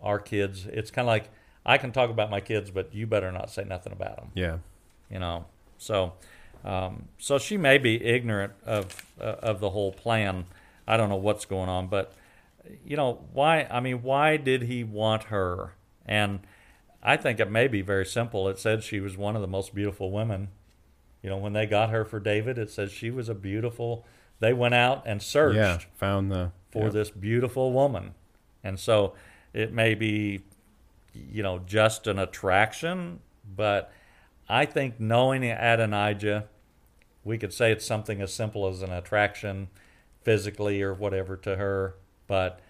our 0.02 0.18
kids. 0.18 0.66
It's 0.66 0.90
kind 0.90 1.06
of 1.06 1.10
like 1.10 1.30
I 1.64 1.78
can 1.78 1.92
talk 1.92 2.10
about 2.10 2.30
my 2.30 2.40
kids, 2.40 2.70
but 2.70 2.94
you 2.94 3.06
better 3.06 3.32
not 3.32 3.50
say 3.50 3.64
nothing 3.64 3.92
about 3.92 4.16
them. 4.16 4.30
Yeah. 4.34 4.58
You 5.10 5.18
know, 5.18 5.46
so 5.78 6.14
um, 6.64 7.08
so 7.18 7.38
she 7.38 7.56
may 7.56 7.78
be 7.78 8.04
ignorant 8.04 8.52
of 8.64 9.06
uh, 9.20 9.36
of 9.42 9.60
the 9.60 9.70
whole 9.70 9.92
plan. 9.92 10.46
I 10.86 10.96
don't 10.96 11.08
know 11.08 11.16
what's 11.16 11.44
going 11.44 11.68
on, 11.68 11.86
but 11.86 12.12
you 12.84 12.96
know 12.96 13.24
why? 13.32 13.66
I 13.70 13.80
mean, 13.80 14.02
why 14.02 14.36
did 14.36 14.62
he 14.62 14.84
want 14.84 15.24
her? 15.24 15.74
And 16.04 16.40
I 17.06 17.16
think 17.16 17.38
it 17.38 17.48
may 17.48 17.68
be 17.68 17.82
very 17.82 18.04
simple. 18.04 18.48
It 18.48 18.58
said 18.58 18.82
she 18.82 18.98
was 18.98 19.16
one 19.16 19.36
of 19.36 19.40
the 19.40 19.46
most 19.46 19.72
beautiful 19.72 20.10
women. 20.10 20.48
You 21.22 21.30
know, 21.30 21.36
when 21.36 21.52
they 21.52 21.64
got 21.64 21.90
her 21.90 22.04
for 22.04 22.18
David, 22.18 22.58
it 22.58 22.68
says 22.68 22.90
she 22.90 23.12
was 23.12 23.28
a 23.28 23.34
beautiful. 23.34 24.04
They 24.40 24.52
went 24.52 24.74
out 24.74 25.04
and 25.06 25.22
searched 25.22 25.56
Yeah. 25.56 25.78
Found 25.94 26.32
the 26.32 26.50
for 26.72 26.86
yeah. 26.86 26.88
this 26.90 27.10
beautiful 27.10 27.72
woman. 27.72 28.14
And 28.64 28.80
so 28.80 29.14
it 29.52 29.72
may 29.72 29.94
be, 29.94 30.40
you 31.14 31.44
know, 31.44 31.60
just 31.60 32.08
an 32.08 32.18
attraction, 32.18 33.20
but 33.54 33.92
I 34.48 34.66
think 34.66 34.98
knowing 34.98 35.44
Adonijah, 35.44 36.46
we 37.22 37.38
could 37.38 37.52
say 37.52 37.70
it's 37.70 37.86
something 37.86 38.20
as 38.20 38.34
simple 38.34 38.66
as 38.66 38.82
an 38.82 38.90
attraction 38.90 39.68
physically 40.22 40.82
or 40.82 40.92
whatever 40.92 41.36
to 41.36 41.54
her, 41.54 41.94
but 42.26 42.60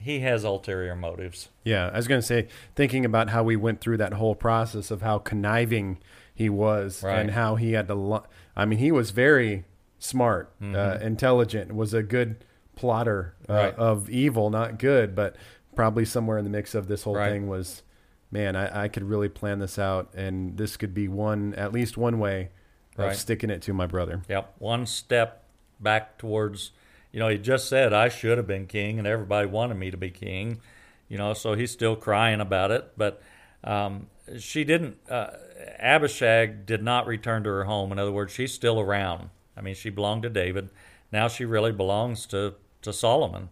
he 0.00 0.20
has 0.20 0.44
ulterior 0.44 0.94
motives. 0.94 1.48
Yeah, 1.64 1.90
I 1.92 1.96
was 1.96 2.08
going 2.08 2.20
to 2.20 2.26
say, 2.26 2.48
thinking 2.74 3.04
about 3.04 3.30
how 3.30 3.42
we 3.42 3.56
went 3.56 3.80
through 3.80 3.96
that 3.98 4.14
whole 4.14 4.34
process 4.34 4.90
of 4.90 5.02
how 5.02 5.18
conniving 5.18 5.98
he 6.34 6.48
was 6.48 7.02
Right. 7.02 7.18
and 7.20 7.30
how 7.32 7.56
he 7.56 7.72
had 7.72 7.88
to. 7.88 7.94
Lo- 7.94 8.24
I 8.56 8.64
mean, 8.64 8.78
he 8.78 8.92
was 8.92 9.10
very 9.10 9.64
smart, 9.98 10.52
uh, 10.62 10.98
intelligent, 11.00 11.74
was 11.74 11.92
a 11.94 12.02
good 12.02 12.44
plotter 12.76 13.34
uh, 13.48 13.52
Mm-hmm. 13.52 13.64
Right. 13.64 13.74
of 13.74 14.08
evil, 14.10 14.50
not 14.50 14.78
good, 14.78 15.14
but 15.14 15.34
probably 15.74 16.04
somewhere 16.04 16.38
in 16.38 16.44
the 16.44 16.50
mix 16.50 16.74
of 16.74 16.86
this 16.88 17.02
whole 17.02 17.16
Right. 17.16 17.30
thing 17.30 17.48
was, 17.48 17.82
man, 18.30 18.54
I, 18.56 18.84
I 18.84 18.88
could 18.88 19.04
really 19.04 19.28
plan 19.28 19.58
this 19.58 19.78
out, 19.78 20.12
and 20.14 20.56
this 20.56 20.76
could 20.76 20.94
be 20.94 21.08
one, 21.08 21.54
at 21.54 21.72
least 21.72 21.96
one 21.96 22.18
way 22.20 22.50
of 22.96 23.14
sticking 23.16 23.48
it 23.50 23.62
to 23.62 23.72
my 23.72 23.86
brother. 23.86 24.22
Yep, 24.28 24.54
one 24.58 24.84
step 24.86 25.44
back 25.80 26.18
towards, 26.18 26.72
you 27.12 27.20
know, 27.20 27.28
he 27.28 27.38
just 27.38 27.68
said 27.68 27.92
I 27.92 28.08
should 28.08 28.38
have 28.38 28.46
been 28.46 28.66
king, 28.66 28.98
and 28.98 29.06
everybody 29.06 29.46
wanted 29.46 29.76
me 29.76 29.90
to 29.90 29.96
be 29.96 30.10
king, 30.10 30.60
you 31.08 31.18
know, 31.18 31.34
so 31.34 31.54
he's 31.54 31.70
still 31.70 31.96
crying 31.96 32.40
about 32.40 32.70
it. 32.70 32.92
But 32.96 33.22
um, 33.64 34.08
she 34.38 34.64
didn't. 34.64 34.98
Uh, 35.08 35.30
Abishag 35.78 36.66
did 36.66 36.82
not 36.82 37.06
return 37.06 37.44
to 37.44 37.50
her 37.50 37.64
home. 37.64 37.92
In 37.92 37.98
other 37.98 38.12
words, 38.12 38.32
she's 38.32 38.52
still 38.52 38.78
around. 38.78 39.30
I 39.56 39.60
mean, 39.60 39.74
she 39.74 39.90
belonged 39.90 40.22
to 40.22 40.30
David. 40.30 40.70
Now 41.10 41.28
she 41.28 41.44
really 41.44 41.72
belongs 41.72 42.26
to 42.26 42.54
to 42.82 42.92
Solomon. 42.92 43.48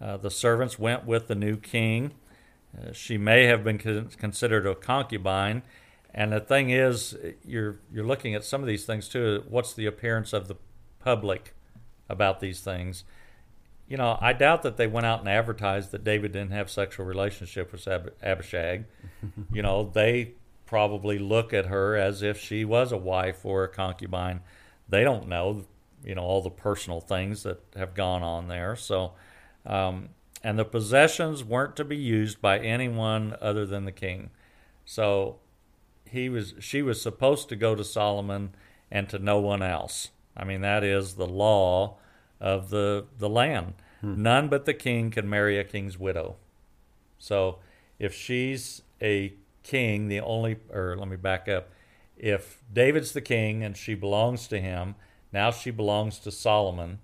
Uh, 0.00 0.16
the 0.16 0.30
servants 0.30 0.78
went 0.78 1.04
with 1.04 1.28
the 1.28 1.34
new 1.34 1.56
king. 1.56 2.12
Uh, 2.76 2.92
she 2.92 3.16
may 3.16 3.44
have 3.44 3.62
been 3.62 3.78
con- 3.78 4.10
considered 4.18 4.66
a 4.66 4.74
concubine. 4.74 5.62
And 6.12 6.32
the 6.32 6.40
thing 6.40 6.70
is, 6.70 7.16
you're 7.44 7.80
you're 7.92 8.06
looking 8.06 8.34
at 8.34 8.44
some 8.44 8.60
of 8.60 8.66
these 8.66 8.84
things 8.84 9.08
too. 9.08 9.44
What's 9.48 9.74
the 9.74 9.86
appearance 9.86 10.32
of 10.32 10.48
the 10.48 10.56
public 11.00 11.54
about 12.08 12.40
these 12.40 12.60
things? 12.60 13.04
You 13.88 13.96
know, 13.96 14.18
I 14.20 14.32
doubt 14.32 14.62
that 14.62 14.76
they 14.76 14.86
went 14.86 15.06
out 15.06 15.20
and 15.20 15.28
advertised 15.28 15.90
that 15.90 16.04
David 16.04 16.32
didn't 16.32 16.52
have 16.52 16.70
sexual 16.70 17.04
relationship 17.04 17.70
with 17.70 17.86
Ab- 17.86 18.14
Abishag. 18.22 18.86
you 19.52 19.62
know, 19.62 19.90
they 19.92 20.32
probably 20.66 21.18
look 21.18 21.52
at 21.52 21.66
her 21.66 21.96
as 21.96 22.22
if 22.22 22.38
she 22.38 22.64
was 22.64 22.92
a 22.92 22.96
wife 22.96 23.44
or 23.44 23.64
a 23.64 23.68
concubine. 23.68 24.40
They 24.88 25.04
don't 25.04 25.28
know, 25.28 25.66
you 26.02 26.14
know, 26.14 26.22
all 26.22 26.42
the 26.42 26.50
personal 26.50 27.00
things 27.00 27.42
that 27.42 27.60
have 27.76 27.94
gone 27.94 28.22
on 28.22 28.48
there. 28.48 28.74
So, 28.74 29.12
um, 29.66 30.10
and 30.42 30.58
the 30.58 30.64
possessions 30.64 31.44
weren't 31.44 31.76
to 31.76 31.84
be 31.84 31.96
used 31.96 32.40
by 32.40 32.58
anyone 32.58 33.36
other 33.40 33.64
than 33.66 33.84
the 33.84 33.92
king. 33.92 34.30
So 34.84 35.38
he 36.08 36.28
was 36.28 36.54
she 36.60 36.82
was 36.82 37.00
supposed 37.00 37.48
to 37.48 37.56
go 37.56 37.74
to 37.74 37.82
Solomon 37.84 38.54
and 38.90 39.08
to 39.08 39.18
no 39.18 39.40
one 39.40 39.62
else. 39.62 40.10
I 40.36 40.44
mean 40.44 40.60
that 40.62 40.82
is 40.84 41.14
the 41.14 41.26
law 41.26 41.96
of 42.40 42.70
the 42.70 43.06
the 43.18 43.28
land. 43.28 43.74
None 44.02 44.48
but 44.48 44.66
the 44.66 44.74
king 44.74 45.10
can 45.10 45.30
marry 45.30 45.58
a 45.58 45.64
king's 45.64 45.98
widow. 45.98 46.36
So 47.18 47.60
if 47.98 48.12
she's 48.14 48.82
a 49.00 49.32
king, 49.62 50.08
the 50.08 50.20
only 50.20 50.56
or 50.70 50.94
let 50.96 51.08
me 51.08 51.16
back 51.16 51.48
up. 51.48 51.70
If 52.16 52.62
David's 52.72 53.12
the 53.12 53.20
king 53.22 53.64
and 53.64 53.76
she 53.76 53.94
belongs 53.94 54.46
to 54.48 54.60
him, 54.60 54.94
now 55.32 55.50
she 55.50 55.70
belongs 55.70 56.18
to 56.20 56.30
Solomon. 56.30 56.98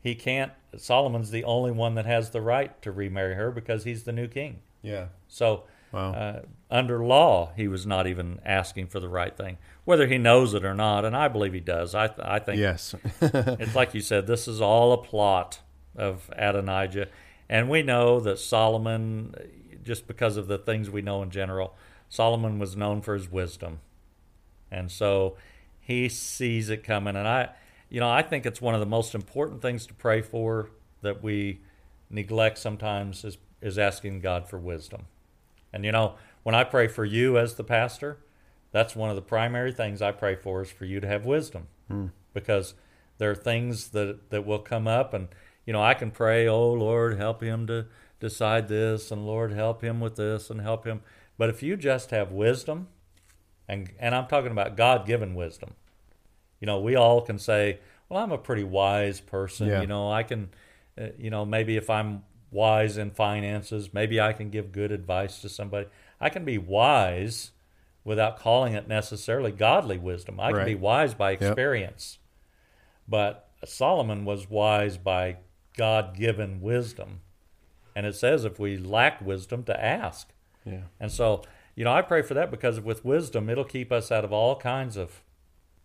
He 0.00 0.16
can't 0.16 0.50
Solomon's 0.76 1.30
the 1.30 1.44
only 1.44 1.70
one 1.70 1.94
that 1.94 2.06
has 2.06 2.30
the 2.30 2.40
right 2.40 2.80
to 2.82 2.90
remarry 2.90 3.34
her 3.34 3.52
because 3.52 3.84
he's 3.84 4.02
the 4.02 4.12
new 4.12 4.26
king. 4.26 4.60
Yeah. 4.82 5.06
So, 5.28 5.64
Wow. 5.92 6.12
uh, 6.12 6.40
under 6.72 7.04
law, 7.04 7.52
he 7.54 7.68
was 7.68 7.86
not 7.86 8.06
even 8.06 8.40
asking 8.46 8.86
for 8.86 8.98
the 8.98 9.08
right 9.08 9.36
thing, 9.36 9.58
whether 9.84 10.06
he 10.06 10.16
knows 10.16 10.54
it 10.54 10.64
or 10.64 10.74
not. 10.74 11.04
And 11.04 11.14
I 11.14 11.28
believe 11.28 11.52
he 11.52 11.60
does. 11.60 11.94
I, 11.94 12.08
th- 12.08 12.26
I 12.26 12.38
think 12.38 12.58
Yes. 12.58 12.94
it's 13.20 13.74
like 13.74 13.94
you 13.94 14.00
said. 14.00 14.26
This 14.26 14.48
is 14.48 14.60
all 14.60 14.92
a 14.94 14.98
plot 14.98 15.60
of 15.94 16.30
Adonijah, 16.34 17.08
and 17.48 17.68
we 17.68 17.82
know 17.82 18.18
that 18.20 18.38
Solomon, 18.38 19.34
just 19.84 20.06
because 20.06 20.38
of 20.38 20.48
the 20.48 20.56
things 20.56 20.88
we 20.88 21.02
know 21.02 21.22
in 21.22 21.30
general, 21.30 21.76
Solomon 22.08 22.58
was 22.58 22.74
known 22.74 23.02
for 23.02 23.12
his 23.12 23.30
wisdom, 23.30 23.80
and 24.70 24.90
so 24.90 25.36
he 25.78 26.08
sees 26.08 26.70
it 26.70 26.82
coming. 26.82 27.16
And 27.16 27.28
I, 27.28 27.50
you 27.90 28.00
know, 28.00 28.10
I 28.10 28.22
think 28.22 28.46
it's 28.46 28.62
one 28.62 28.72
of 28.72 28.80
the 28.80 28.86
most 28.86 29.14
important 29.14 29.60
things 29.60 29.86
to 29.86 29.94
pray 29.94 30.22
for 30.22 30.70
that 31.02 31.22
we 31.22 31.60
neglect 32.08 32.56
sometimes 32.56 33.24
is 33.24 33.36
is 33.60 33.78
asking 33.78 34.20
God 34.20 34.48
for 34.48 34.58
wisdom. 34.58 35.04
And 35.72 35.84
you 35.84 35.92
know, 35.92 36.14
when 36.42 36.54
I 36.54 36.64
pray 36.64 36.88
for 36.88 37.04
you 37.04 37.38
as 37.38 37.54
the 37.54 37.64
pastor, 37.64 38.18
that's 38.70 38.96
one 38.96 39.10
of 39.10 39.16
the 39.16 39.22
primary 39.22 39.72
things 39.72 40.00
I 40.02 40.12
pray 40.12 40.34
for 40.34 40.62
is 40.62 40.70
for 40.70 40.84
you 40.84 41.00
to 41.00 41.06
have 41.06 41.24
wisdom. 41.26 41.68
Because 42.34 42.74
there 43.18 43.30
are 43.30 43.34
things 43.34 43.88
that 43.90 44.30
that 44.30 44.46
will 44.46 44.58
come 44.58 44.88
up 44.88 45.12
and 45.14 45.28
you 45.66 45.72
know, 45.72 45.82
I 45.82 45.94
can 45.94 46.10
pray, 46.10 46.48
"Oh 46.48 46.72
Lord, 46.72 47.16
help 47.18 47.42
him 47.42 47.66
to 47.68 47.86
decide 48.18 48.66
this 48.68 49.10
and 49.12 49.26
Lord, 49.26 49.52
help 49.52 49.82
him 49.82 50.00
with 50.00 50.16
this 50.16 50.50
and 50.50 50.60
help 50.60 50.84
him." 50.86 51.02
But 51.38 51.50
if 51.50 51.62
you 51.62 51.76
just 51.76 52.10
have 52.10 52.32
wisdom, 52.32 52.88
and 53.68 53.90
and 54.00 54.14
I'm 54.14 54.26
talking 54.26 54.50
about 54.50 54.76
God-given 54.76 55.34
wisdom. 55.34 55.74
You 56.60 56.66
know, 56.66 56.80
we 56.80 56.96
all 56.96 57.20
can 57.20 57.38
say, 57.38 57.78
"Well, 58.08 58.22
I'm 58.22 58.32
a 58.32 58.38
pretty 58.38 58.64
wise 58.64 59.20
person, 59.20 59.68
Yeah. 59.68 59.80
you 59.82 59.86
know, 59.86 60.10
I 60.10 60.22
can 60.22 60.50
uh, 60.98 61.08
you 61.18 61.30
know, 61.30 61.44
maybe 61.44 61.76
if 61.76 61.88
I'm 61.88 62.22
wise 62.50 62.96
in 62.98 63.10
finances, 63.10 63.94
maybe 63.94 64.20
I 64.20 64.32
can 64.32 64.50
give 64.50 64.72
good 64.72 64.92
advice 64.92 65.40
to 65.40 65.48
somebody. 65.48 65.86
I 66.22 66.28
can 66.28 66.44
be 66.44 66.56
wise 66.56 67.50
without 68.04 68.38
calling 68.38 68.74
it 68.74 68.86
necessarily 68.86 69.50
godly 69.50 69.98
wisdom. 69.98 70.38
I 70.40 70.52
can 70.52 70.64
be 70.64 70.74
wise 70.76 71.14
by 71.14 71.32
experience. 71.32 72.18
But 73.08 73.50
Solomon 73.64 74.24
was 74.24 74.48
wise 74.48 74.96
by 74.96 75.38
God 75.76 76.16
given 76.16 76.60
wisdom. 76.60 77.20
And 77.94 78.06
it 78.06 78.14
says 78.14 78.44
if 78.44 78.58
we 78.58 78.78
lack 78.78 79.20
wisdom, 79.20 79.64
to 79.64 79.84
ask. 79.84 80.28
yeah. 80.64 80.82
And 81.00 81.10
so, 81.10 81.42
you 81.74 81.84
know, 81.84 81.92
I 81.92 82.02
pray 82.02 82.22
for 82.22 82.34
that 82.34 82.50
because 82.50 82.80
with 82.80 83.04
wisdom, 83.04 83.50
it'll 83.50 83.64
keep 83.64 83.90
us 83.90 84.10
out 84.12 84.24
of 84.24 84.32
all 84.32 84.56
kinds 84.56 84.96
of 84.96 85.22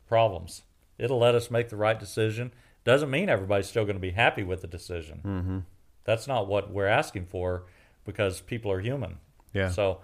problems. 0.08 0.62
It'll 0.97 1.19
let 1.19 1.36
us 1.36 1.52
make 1.52 1.69
the 1.69 1.76
right 1.76 2.00
decision. 2.00 2.54
Doesn't 2.84 3.10
mean 3.10 3.28
everybody's 3.28 3.67
still 3.67 3.84
going 3.84 3.95
to 3.95 4.02
be 4.02 4.12
happy 4.12 4.43
with 4.43 4.62
the 4.62 4.67
decision. 4.67 5.21
Mm-hmm. 5.26 5.60
That's 6.06 6.28
not 6.28 6.47
what 6.47 6.71
we're 6.71 6.88
asking 6.88 7.26
for 7.26 7.65
because 8.06 8.39
people 8.39 8.71
are 8.71 8.80
human. 8.80 9.17
Yeah. 9.54 9.69
So, 9.69 10.00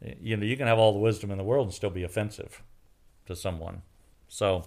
you 0.00 0.36
know, 0.36 0.44
you 0.44 0.56
can 0.56 0.66
have 0.66 0.78
all 0.78 0.92
the 0.92 0.98
wisdom 0.98 1.30
in 1.30 1.38
the 1.38 1.44
world 1.44 1.66
and 1.66 1.74
still 1.74 1.90
be 1.90 2.04
offensive 2.04 2.62
to 3.26 3.34
someone. 3.34 3.82
So, 4.28 4.64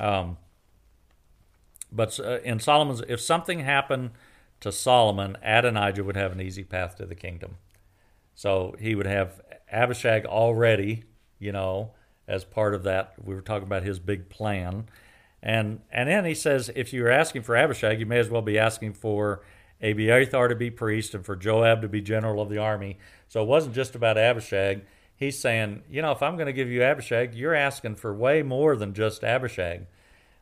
um, 0.00 0.38
but 1.90 2.18
uh, 2.18 2.40
in 2.40 2.58
Solomon's, 2.58 3.02
if 3.08 3.20
something 3.20 3.60
happened 3.60 4.10
to 4.60 4.72
Solomon, 4.72 5.36
Adonijah 5.42 6.04
would 6.04 6.16
have 6.16 6.32
an 6.32 6.40
easy 6.40 6.64
path 6.64 6.96
to 6.96 7.06
the 7.06 7.14
kingdom. 7.14 7.56
So 8.34 8.74
he 8.78 8.94
would 8.94 9.06
have 9.06 9.40
Abishag 9.70 10.24
already, 10.24 11.04
you 11.38 11.52
know, 11.52 11.92
as 12.26 12.44
part 12.44 12.74
of 12.74 12.82
that. 12.84 13.14
We 13.22 13.34
were 13.34 13.40
talking 13.40 13.66
about 13.66 13.82
his 13.82 13.98
big 13.98 14.28
plan. 14.28 14.86
And 15.42 15.80
and 15.90 16.08
then 16.08 16.24
he 16.24 16.34
says, 16.34 16.70
if 16.74 16.92
you're 16.92 17.10
asking 17.10 17.42
for 17.42 17.56
Abishag, 17.56 17.98
you 17.98 18.06
may 18.06 18.18
as 18.18 18.30
well 18.30 18.42
be 18.42 18.58
asking 18.58 18.94
for 18.94 19.42
Abiathar 19.82 20.48
to 20.48 20.54
be 20.54 20.70
priest 20.70 21.14
and 21.14 21.24
for 21.24 21.36
Joab 21.36 21.82
to 21.82 21.88
be 21.88 22.00
general 22.00 22.40
of 22.40 22.48
the 22.48 22.58
army. 22.58 22.98
So 23.28 23.42
it 23.42 23.48
wasn't 23.48 23.74
just 23.74 23.94
about 23.94 24.18
Abishag. 24.18 24.82
He's 25.16 25.38
saying, 25.38 25.82
you 25.90 26.02
know, 26.02 26.12
if 26.12 26.22
I'm 26.22 26.36
going 26.36 26.46
to 26.46 26.52
give 26.52 26.68
you 26.68 26.82
Abishag, 26.82 27.34
you're 27.34 27.54
asking 27.54 27.96
for 27.96 28.14
way 28.14 28.42
more 28.42 28.76
than 28.76 28.94
just 28.94 29.22
Abishag 29.22 29.86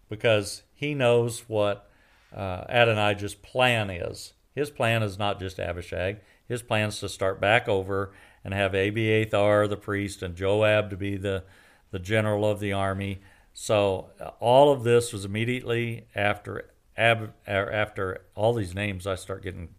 because 0.08 0.62
he 0.74 0.94
knows 0.94 1.48
what 1.48 1.90
uh, 2.34 2.64
Adonijah's 2.68 3.34
plan 3.34 3.90
is. 3.90 4.34
His 4.54 4.70
plan 4.70 5.02
is 5.02 5.18
not 5.18 5.38
just 5.38 5.58
Abishag. 5.58 6.18
His 6.48 6.62
plan 6.62 6.88
is 6.88 7.00
to 7.00 7.08
start 7.08 7.40
back 7.40 7.68
over 7.68 8.12
and 8.44 8.52
have 8.52 8.74
Abiathar 8.74 9.68
the 9.68 9.76
priest 9.76 10.22
and 10.22 10.34
Joab 10.34 10.90
to 10.90 10.96
be 10.96 11.16
the, 11.16 11.44
the 11.90 11.98
general 11.98 12.44
of 12.44 12.60
the 12.60 12.72
army. 12.72 13.20
So 13.52 14.10
uh, 14.20 14.30
all 14.40 14.72
of 14.72 14.82
this 14.82 15.12
was 15.12 15.24
immediately 15.24 16.06
after 16.14 16.70
Ab, 17.00 17.32
after 17.46 18.22
all 18.34 18.52
these 18.52 18.74
names. 18.74 19.06
I 19.06 19.14
start 19.14 19.42
getting 19.42 19.70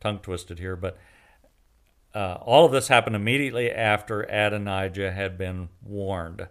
tongue 0.00 0.18
twisted 0.18 0.58
here, 0.58 0.74
but 0.74 0.98
uh, 2.14 2.38
all 2.42 2.66
of 2.66 2.72
this 2.72 2.88
happened 2.88 3.16
immediately 3.16 3.70
after 3.70 4.22
Adonijah 4.22 5.12
had 5.12 5.38
been 5.38 5.68
warned. 5.82 6.48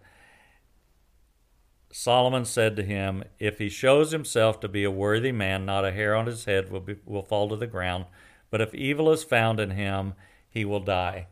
Solomon 1.91 2.45
said 2.45 2.75
to 2.77 2.83
him, 2.83 3.23
If 3.37 3.59
he 3.59 3.69
shows 3.69 4.11
himself 4.11 4.59
to 4.61 4.67
be 4.67 4.83
a 4.83 4.91
worthy 4.91 5.31
man, 5.31 5.65
not 5.65 5.85
a 5.85 5.91
hair 5.91 6.15
on 6.15 6.25
his 6.25 6.45
head 6.45 6.71
will, 6.71 6.79
be, 6.79 6.95
will 7.05 7.21
fall 7.21 7.49
to 7.49 7.55
the 7.55 7.67
ground. 7.67 8.05
But 8.49 8.61
if 8.61 8.73
evil 8.73 9.11
is 9.11 9.23
found 9.23 9.59
in 9.59 9.71
him, 9.71 10.13
he 10.49 10.65
will 10.65 10.79
die. 10.79 11.27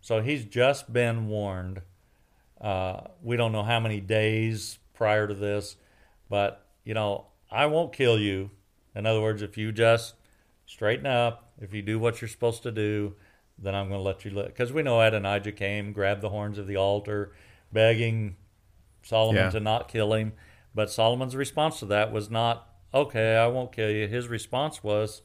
So 0.00 0.20
he's 0.20 0.44
just 0.44 0.92
been 0.92 1.28
warned. 1.28 1.82
Uh, 2.60 3.02
we 3.22 3.36
don't 3.36 3.52
know 3.52 3.62
how 3.62 3.80
many 3.80 4.00
days 4.00 4.78
prior 4.94 5.26
to 5.26 5.34
this, 5.34 5.76
but, 6.28 6.66
you 6.84 6.94
know, 6.94 7.26
I 7.54 7.66
won't 7.66 7.92
kill 7.92 8.18
you. 8.18 8.50
In 8.94 9.06
other 9.06 9.20
words, 9.20 9.42
if 9.42 9.56
you 9.56 9.72
just 9.72 10.14
straighten 10.66 11.06
up, 11.06 11.52
if 11.60 11.72
you 11.72 11.82
do 11.82 11.98
what 11.98 12.20
you're 12.20 12.28
supposed 12.28 12.62
to 12.64 12.72
do, 12.72 13.14
then 13.58 13.74
I'm 13.74 13.88
going 13.88 14.00
to 14.00 14.04
let 14.04 14.24
you 14.24 14.32
live. 14.32 14.48
Because 14.48 14.72
we 14.72 14.82
know 14.82 15.00
Adonijah 15.00 15.52
came, 15.52 15.92
grabbed 15.92 16.20
the 16.20 16.30
horns 16.30 16.58
of 16.58 16.66
the 16.66 16.76
altar, 16.76 17.32
begging 17.72 18.36
Solomon 19.02 19.44
yeah. 19.44 19.50
to 19.50 19.60
not 19.60 19.88
kill 19.88 20.12
him. 20.14 20.32
But 20.74 20.90
Solomon's 20.90 21.36
response 21.36 21.78
to 21.78 21.86
that 21.86 22.12
was 22.12 22.28
not, 22.28 22.68
okay, 22.92 23.36
I 23.36 23.46
won't 23.46 23.70
kill 23.70 23.90
you. 23.90 24.08
His 24.08 24.26
response 24.26 24.82
was, 24.82 25.22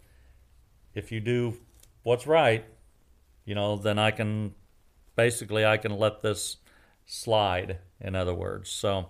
if 0.93 1.11
you 1.11 1.19
do 1.19 1.57
what's 2.03 2.27
right, 2.27 2.65
you 3.45 3.55
know, 3.55 3.75
then 3.75 3.97
I 3.97 4.11
can 4.11 4.53
basically 5.15 5.65
I 5.65 5.77
can 5.77 5.97
let 5.97 6.21
this 6.21 6.57
slide. 7.05 7.79
In 7.99 8.15
other 8.15 8.33
words, 8.33 8.69
so 8.69 9.09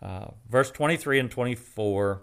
uh, 0.00 0.28
verse 0.48 0.70
23 0.70 1.20
and 1.20 1.30
24. 1.30 2.22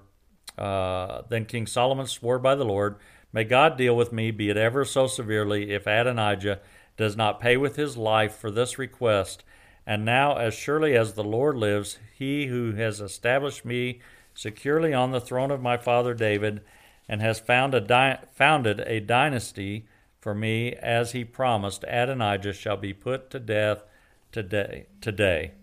Uh, 0.58 1.22
then 1.30 1.46
King 1.46 1.68
Solomon 1.68 2.08
swore 2.08 2.40
by 2.40 2.56
the 2.56 2.66
Lord, 2.66 2.98
May 3.34 3.46
God 3.46 3.78
deal 3.78 3.96
with 3.96 4.12
me, 4.12 4.32
be 4.32 4.50
it 4.50 4.58
ever 4.58 4.84
so 4.84 5.08
severely, 5.08 5.72
if 5.72 5.88
Adonijah 5.88 6.60
does 6.98 7.16
not 7.16 7.40
pay 7.40 7.56
with 7.56 7.78
his 7.78 7.96
life 7.96 8.36
for 8.36 8.52
this 8.52 8.78
request 8.78 9.44
and 9.86 10.06
now, 10.06 10.38
as 10.38 10.54
surely 10.54 10.96
as 10.96 11.14
the 11.14 11.24
Lord 11.24 11.58
lives, 11.58 11.98
he 12.14 12.48
who 12.48 12.74
has 12.74 13.02
established 13.02 13.66
me 13.66 14.00
securely 14.34 14.94
on 14.94 15.12
the 15.12 15.22
throne 15.22 15.52
of 15.52 15.62
my 15.62 15.78
father 15.78 16.14
David, 16.14 16.62
and 17.10 17.22
has 17.22 17.40
found 17.40 17.74
a 17.74 17.82
di- 17.82 18.20
founded 18.32 18.80
a 18.82 19.00
dynasty 19.00 19.88
for 20.20 20.36
me, 20.36 20.74
as 20.74 21.14
he 21.14 21.26
promised, 21.26 21.84
Adonijah 21.88 22.54
shall 22.54 22.78
be 22.78 22.94
put 22.94 23.32
to 23.32 23.40
death 23.40 23.84
today. 24.32 24.86
Today, 25.02 25.54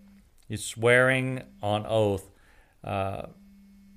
he's 0.47 0.65
swearing 0.65 1.43
on 1.63 1.85
oath. 1.87 2.29
Uh, 2.83 3.27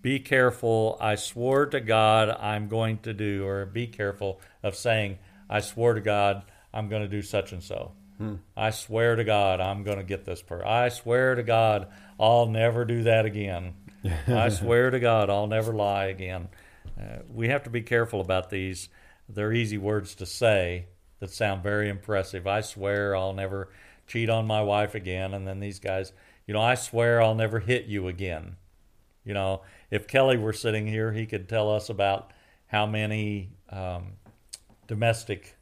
be 0.03 0.19
careful. 0.19 0.99
I 1.01 1.15
swore 1.15 1.67
to 1.67 1.81
God 1.81 2.29
I'm 2.29 2.69
going 2.69 2.99
to 2.99 3.15
do, 3.15 3.47
or 3.47 3.65
be 3.65 3.87
careful 3.87 4.41
of 4.63 4.75
saying, 4.75 5.19
I 5.49 5.61
swore 5.61 5.95
to 5.95 6.01
God 6.01 6.43
I'm 6.75 6.89
going 6.89 7.03
to 7.03 7.09
do 7.09 7.23
such 7.23 7.53
and 7.53 7.63
so. 7.63 7.93
Hmm. 8.19 8.37
I 8.57 8.71
swear 8.71 9.17
to 9.17 9.25
God, 9.25 9.61
I'm 9.61 9.83
going 9.83 9.99
to 9.99 10.05
get 10.05 10.25
this 10.25 10.43
per. 10.43 10.65
I 10.65 10.89
swear 10.89 11.35
to 11.35 11.43
God, 11.43 11.89
I'll 12.19 12.47
never 12.47 12.85
do 12.85 13.05
that 13.05 13.25
again. 13.25 13.75
I 14.27 14.49
swear 14.49 14.91
to 14.91 15.01
God, 15.01 15.31
I'll 15.31 15.47
never 15.47 15.73
lie 15.73 16.07
again. 16.07 16.49
Uh, 17.01 17.19
we 17.33 17.49
have 17.49 17.63
to 17.65 17.71
be 17.71 17.83
careful 17.83 18.21
about 18.21 18.51
these. 18.51 18.89
They're 19.29 19.53
easy 19.53 19.79
words 19.79 20.15
to 20.17 20.27
say 20.27 20.87
that 21.21 21.31
sound 21.31 21.63
very 21.63 21.89
impressive. 21.89 22.47
I 22.47 22.61
swear 22.61 23.15
I'll 23.17 23.33
never 23.33 23.71
cheat 24.07 24.29
on 24.29 24.47
my 24.47 24.63
wife 24.63 24.95
again. 24.95 25.35
And 25.35 25.47
then 25.47 25.61
these 25.61 25.79
guys, 25.79 26.13
you 26.47 26.55
know, 26.55 26.61
I 26.61 26.75
swear 26.75 27.23
I'll 27.23 27.35
never 27.35 27.61
hit 27.61 27.87
you 27.87 28.09
again. 28.09 28.57
You 29.25 29.35
know, 29.35 29.63
if 29.93 30.09
Kelly 30.09 30.39
were 30.39 30.55
sitting 30.55 30.87
here, 30.87 31.13
he 31.13 31.27
could 31.27 31.51
tell 31.51 31.71
us 31.71 31.91
about 31.91 32.33
how 32.69 32.87
many 32.87 33.51
um, 33.69 34.15
domestic 34.87 35.59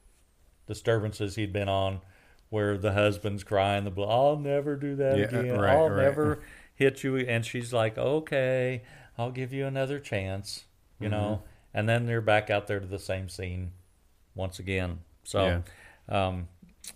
disturbances 0.68 1.34
he'd 1.34 1.52
been 1.52 1.68
on 1.68 2.00
where 2.48 2.78
the 2.78 2.92
husband's 2.92 3.42
crying 3.42 3.82
the 3.82 3.90
blood. 3.90 4.08
I'll 4.08 4.38
never 4.38 4.76
do 4.76 4.94
that 4.96 5.18
yeah, 5.18 5.24
again. 5.24 5.58
Right, 5.58 5.74
I'll 5.74 5.90
right. 5.90 6.04
never 6.04 6.42
hit 6.76 7.02
you. 7.02 7.16
And 7.16 7.44
she's 7.44 7.72
like, 7.72 7.98
okay, 7.98 8.82
I'll 9.18 9.32
give 9.32 9.52
you 9.52 9.66
another 9.66 9.98
chance, 9.98 10.64
you 11.00 11.08
mm-hmm. 11.08 11.20
know. 11.20 11.42
And 11.74 11.88
then 11.88 12.06
they're 12.06 12.20
back 12.20 12.50
out 12.50 12.68
there 12.68 12.78
to 12.78 12.86
the 12.86 13.00
same 13.00 13.28
scene 13.28 13.72
once 14.36 14.60
again. 14.60 15.00
So, 15.24 15.62
yeah. 16.08 16.28
um, 16.28 16.46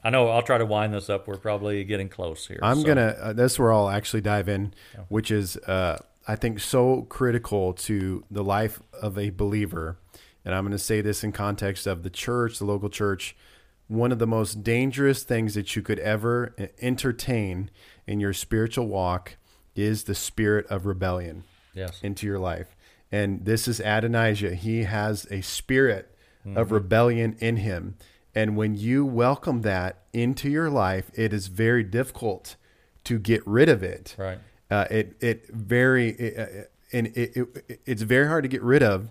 I 0.04 0.10
know 0.10 0.28
I'll 0.28 0.42
try 0.42 0.58
to 0.58 0.66
wind 0.66 0.94
this 0.94 1.10
up. 1.10 1.26
We're 1.26 1.36
probably 1.36 1.82
getting 1.82 2.08
close 2.08 2.46
here. 2.46 2.60
I'm 2.62 2.80
so. 2.80 2.86
gonna. 2.86 3.16
Uh, 3.20 3.32
that's 3.32 3.58
where 3.58 3.72
I'll 3.72 3.90
actually 3.90 4.20
dive 4.20 4.48
in, 4.48 4.72
yeah. 4.94 5.00
which 5.08 5.30
is, 5.30 5.56
uh, 5.56 5.98
I 6.26 6.36
think, 6.36 6.60
so 6.60 7.02
critical 7.02 7.72
to 7.74 8.24
the 8.30 8.44
life 8.44 8.80
of 9.00 9.18
a 9.18 9.30
believer. 9.30 9.98
And 10.44 10.54
I'm 10.54 10.64
going 10.64 10.72
to 10.72 10.78
say 10.78 11.00
this 11.00 11.24
in 11.24 11.32
context 11.32 11.86
of 11.86 12.02
the 12.02 12.10
church, 12.10 12.58
the 12.58 12.64
local 12.64 12.88
church 12.88 13.36
one 13.88 14.12
of 14.12 14.18
the 14.18 14.26
most 14.26 14.62
dangerous 14.62 15.22
things 15.22 15.54
that 15.54 15.76
you 15.76 15.82
could 15.82 15.98
ever 15.98 16.54
entertain 16.80 17.70
in 18.06 18.20
your 18.20 18.32
spiritual 18.32 18.86
walk 18.86 19.36
is 19.76 20.04
the 20.04 20.14
spirit 20.14 20.66
of 20.66 20.86
rebellion 20.86 21.44
yes. 21.74 22.00
into 22.02 22.26
your 22.26 22.38
life. 22.38 22.74
And 23.12 23.44
this 23.44 23.68
is 23.68 23.80
Adonijah. 23.80 24.54
He 24.54 24.84
has 24.84 25.26
a 25.30 25.42
spirit 25.42 26.16
mm-hmm. 26.46 26.56
of 26.56 26.72
rebellion 26.72 27.36
in 27.40 27.58
him. 27.58 27.96
And 28.34 28.56
when 28.56 28.74
you 28.74 29.04
welcome 29.04 29.62
that 29.62 30.02
into 30.12 30.48
your 30.48 30.70
life, 30.70 31.10
it 31.14 31.32
is 31.32 31.48
very 31.48 31.84
difficult 31.84 32.56
to 33.04 33.18
get 33.18 33.46
rid 33.46 33.68
of 33.68 33.82
it. 33.82 34.16
Right. 34.18 34.38
Uh, 34.74 34.86
it 34.90 35.16
it 35.20 35.48
very 35.50 36.10
it, 36.10 36.38
uh, 36.38 36.96
and 36.96 37.06
it, 37.08 37.36
it, 37.36 37.80
it's 37.86 38.02
very 38.02 38.26
hard 38.26 38.42
to 38.42 38.48
get 38.48 38.62
rid 38.62 38.82
of, 38.82 39.10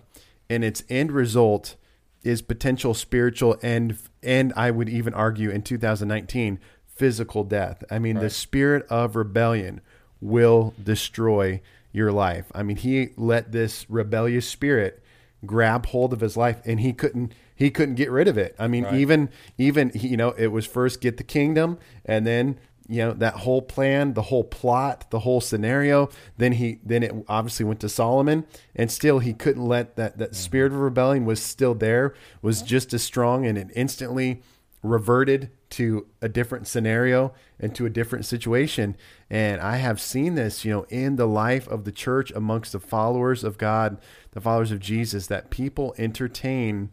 and 0.50 0.62
its 0.62 0.82
end 0.90 1.10
result 1.10 1.76
is 2.22 2.42
potential 2.42 2.92
spiritual 2.92 3.56
and 3.62 3.98
and 4.22 4.52
I 4.56 4.70
would 4.70 4.88
even 4.88 5.14
argue 5.14 5.50
in 5.50 5.62
2019 5.62 6.58
physical 6.86 7.44
death. 7.44 7.82
I 7.90 7.98
mean, 7.98 8.16
right. 8.16 8.22
the 8.22 8.30
spirit 8.30 8.86
of 8.88 9.16
rebellion 9.16 9.80
will 10.20 10.74
destroy 10.82 11.60
your 11.92 12.12
life. 12.12 12.50
I 12.54 12.62
mean, 12.62 12.76
he 12.76 13.10
let 13.16 13.52
this 13.52 13.88
rebellious 13.88 14.48
spirit 14.48 15.02
grab 15.46 15.86
hold 15.86 16.12
of 16.12 16.20
his 16.20 16.36
life 16.36 16.60
and 16.64 16.80
he 16.80 16.92
couldn't 16.92 17.32
he 17.54 17.70
couldn't 17.70 17.94
get 17.94 18.10
rid 18.10 18.28
of 18.28 18.36
it. 18.36 18.54
I 18.58 18.66
mean, 18.66 18.84
right. 18.84 18.94
even 18.94 19.30
even 19.58 19.92
you 19.94 20.16
know, 20.16 20.30
it 20.30 20.48
was 20.48 20.66
first 20.66 21.00
get 21.00 21.16
the 21.16 21.24
kingdom 21.24 21.78
and 22.04 22.26
then 22.26 22.58
you 22.88 22.98
know 22.98 23.12
that 23.12 23.34
whole 23.34 23.62
plan 23.62 24.14
the 24.14 24.22
whole 24.22 24.44
plot 24.44 25.10
the 25.10 25.20
whole 25.20 25.40
scenario. 25.40 26.10
Then 26.36 26.52
he 26.52 26.80
then 26.84 27.02
it 27.02 27.12
obviously 27.28 27.64
went 27.64 27.80
to 27.80 27.88
solomon 27.88 28.46
and 28.74 28.90
still 28.90 29.18
he 29.18 29.32
couldn't 29.32 29.64
let 29.64 29.96
that 29.96 30.18
that 30.18 30.30
mm-hmm. 30.30 30.34
spirit 30.34 30.72
of 30.72 30.78
rebellion 30.78 31.24
was 31.24 31.42
still 31.42 31.74
there 31.74 32.14
was 32.42 32.62
just 32.62 32.92
as 32.92 33.02
strong 33.02 33.46
and 33.46 33.56
it 33.56 33.68
instantly 33.74 34.42
reverted 34.82 35.50
to 35.70 36.06
a 36.20 36.28
different 36.28 36.66
scenario 36.68 37.32
and 37.58 37.74
to 37.74 37.86
a 37.86 37.90
different 37.90 38.26
situation. 38.26 38.96
And 39.30 39.60
i 39.60 39.76
have 39.76 40.00
seen 40.00 40.34
this 40.34 40.64
you 40.64 40.72
know 40.72 40.86
in 40.90 41.16
the 41.16 41.26
life 41.26 41.66
of 41.68 41.84
the 41.84 41.92
church 41.92 42.30
amongst 42.32 42.72
the 42.72 42.80
followers 42.80 43.42
of 43.42 43.58
god 43.58 43.98
the 44.32 44.40
followers 44.40 44.70
of 44.70 44.78
jesus 44.78 45.26
that 45.26 45.50
people 45.50 45.94
entertain 45.96 46.92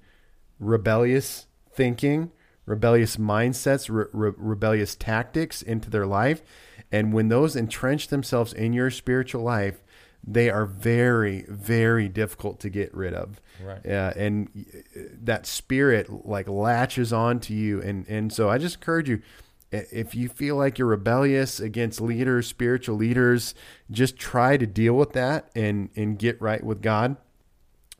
rebellious 0.60 1.48
thinking 1.74 2.32
rebellious 2.66 3.18
mindsets, 3.18 3.90
re- 3.90 4.06
re- 4.14 4.34
rebellious 4.38 4.96
tactics 4.96 5.62
into 5.62 5.90
their 5.90 6.06
life. 6.06 6.42
And 6.92 7.14
when 7.14 7.30
those 7.30 7.56
entrench 7.56 8.10
themselves 8.10 8.54
in 8.54 8.74
your 8.74 8.92
spiritual 8.92 9.44
life, 9.44 9.82
they 10.24 10.50
are 10.50 10.66
very, 10.66 11.46
very 11.48 12.08
difficult 12.08 12.60
to 12.60 12.70
get 12.70 12.94
rid 12.94 13.14
of. 13.14 13.42
Right. 13.64 13.86
Uh, 13.86 14.14
and 14.16 14.50
that 15.24 15.46
spirit 15.46 16.26
like 16.28 16.48
latches 16.48 17.12
on 17.12 17.40
to 17.42 17.54
you. 17.54 17.82
And, 17.82 18.08
and 18.08 18.32
so 18.32 18.50
I 18.50 18.58
just 18.58 18.76
encourage 18.76 19.10
you, 19.10 19.22
if 19.72 20.14
you 20.14 20.28
feel 20.28 20.58
like 20.58 20.78
you're 20.78 20.88
rebellious 20.88 21.60
against 21.60 22.02
leaders, 22.02 22.46
spiritual 22.46 22.98
leaders, 22.98 23.56
just 23.90 24.18
try 24.18 24.58
to 24.58 24.68
deal 24.68 24.94
with 24.94 25.14
that 25.14 25.50
and, 25.56 25.90
and 25.96 26.20
get 26.20 26.42
right 26.42 26.64
with 26.64 26.82
God 26.82 27.16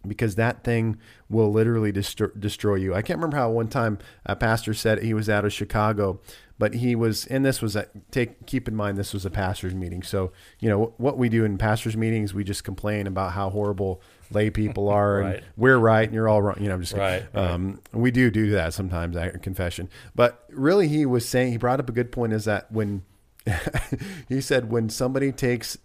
because 0.08 0.36
that 0.36 0.64
thing 0.64 0.98
will 1.30 1.52
literally 1.52 1.92
destroy, 1.92 2.28
destroy 2.40 2.76
you. 2.76 2.94
I 2.96 3.02
can't 3.02 3.18
remember 3.18 3.38
how 3.38 3.52
one 3.52 3.68
time 3.68 4.00
a 4.26 4.36
pastor 4.36 4.74
said 4.74 5.02
he 5.04 5.14
was 5.14 5.30
out 5.30 5.46
of 5.46 5.54
Chicago, 5.54 6.20
but 6.58 6.76
he 6.76 6.96
was, 6.96 7.26
and 7.28 7.46
this 7.46 7.62
was 7.62 7.76
a, 7.76 7.88
take 8.12 8.46
keep 8.46 8.68
in 8.68 8.76
mind 8.76 8.98
this 8.98 9.14
was 9.14 9.26
a 9.26 9.30
pastors 9.30 9.74
meeting. 9.76 10.04
So 10.04 10.32
you 10.60 10.70
know 10.70 10.94
what 10.98 11.18
we 11.18 11.30
do 11.30 11.44
in 11.46 11.58
pastors 11.58 11.96
meetings, 11.98 12.34
we 12.34 12.44
just 12.44 12.64
complain 12.64 13.08
about 13.08 13.32
how 13.34 13.50
horrible 13.50 14.02
lay 14.32 14.50
people 14.50 14.90
are, 15.00 15.20
Right. 15.20 15.36
and 15.38 15.46
we're 15.58 15.78
right 15.78 16.04
and 16.08 16.14
you're 16.14 16.28
all 16.30 16.42
wrong. 16.42 16.58
You 16.60 16.68
know, 16.70 16.76
I'm 16.76 16.82
just 16.82 16.94
Right, 16.94 17.24
right. 17.34 17.52
Um, 17.52 17.80
we 17.94 18.12
do 18.12 18.30
do 18.32 18.52
that 18.52 18.74
sometimes. 18.74 19.16
I 19.18 19.30
confession, 19.30 19.90
but 20.16 20.46
really, 20.50 20.88
he 20.88 21.06
was 21.06 21.28
saying 21.28 21.52
he 21.52 21.58
brought 21.58 21.80
up 21.80 21.90
a 21.90 21.94
good 21.94 22.12
point. 22.12 22.34
Is 22.34 22.46
that 22.46 22.72
when 22.72 23.04
he 24.30 24.42
said 24.42 24.72
when 24.72 24.90
somebody 24.90 25.32
takes 25.32 25.78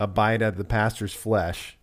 a 0.00 0.06
bite 0.06 0.42
out 0.42 0.52
of 0.54 0.56
the 0.56 0.64
pastor's 0.64 1.12
flesh, 1.14 1.76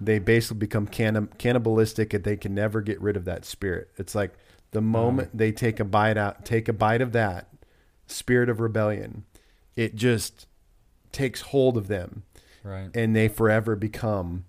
they 0.00 0.18
basically 0.18 0.58
become 0.58 0.86
cannib- 0.86 1.36
cannibalistic 1.38 2.14
and 2.14 2.24
they 2.24 2.36
can 2.36 2.54
never 2.54 2.80
get 2.80 3.00
rid 3.00 3.16
of 3.16 3.24
that 3.26 3.44
spirit. 3.44 3.90
It's 3.98 4.14
like 4.14 4.32
the 4.70 4.80
moment 4.80 5.36
they 5.36 5.52
take 5.52 5.78
a 5.80 5.84
bite 5.84 6.16
out, 6.16 6.44
take 6.44 6.68
a 6.68 6.72
bite 6.72 7.00
of 7.02 7.12
that 7.12 7.48
spirit 8.06 8.48
of 8.48 8.60
rebellion, 8.60 9.24
it 9.76 9.94
just 9.94 10.46
takes 11.12 11.40
hold 11.42 11.76
of 11.76 11.88
them 11.88 12.22
Right. 12.62 12.90
and 12.94 13.14
they 13.16 13.28
forever 13.28 13.74
become 13.76 14.44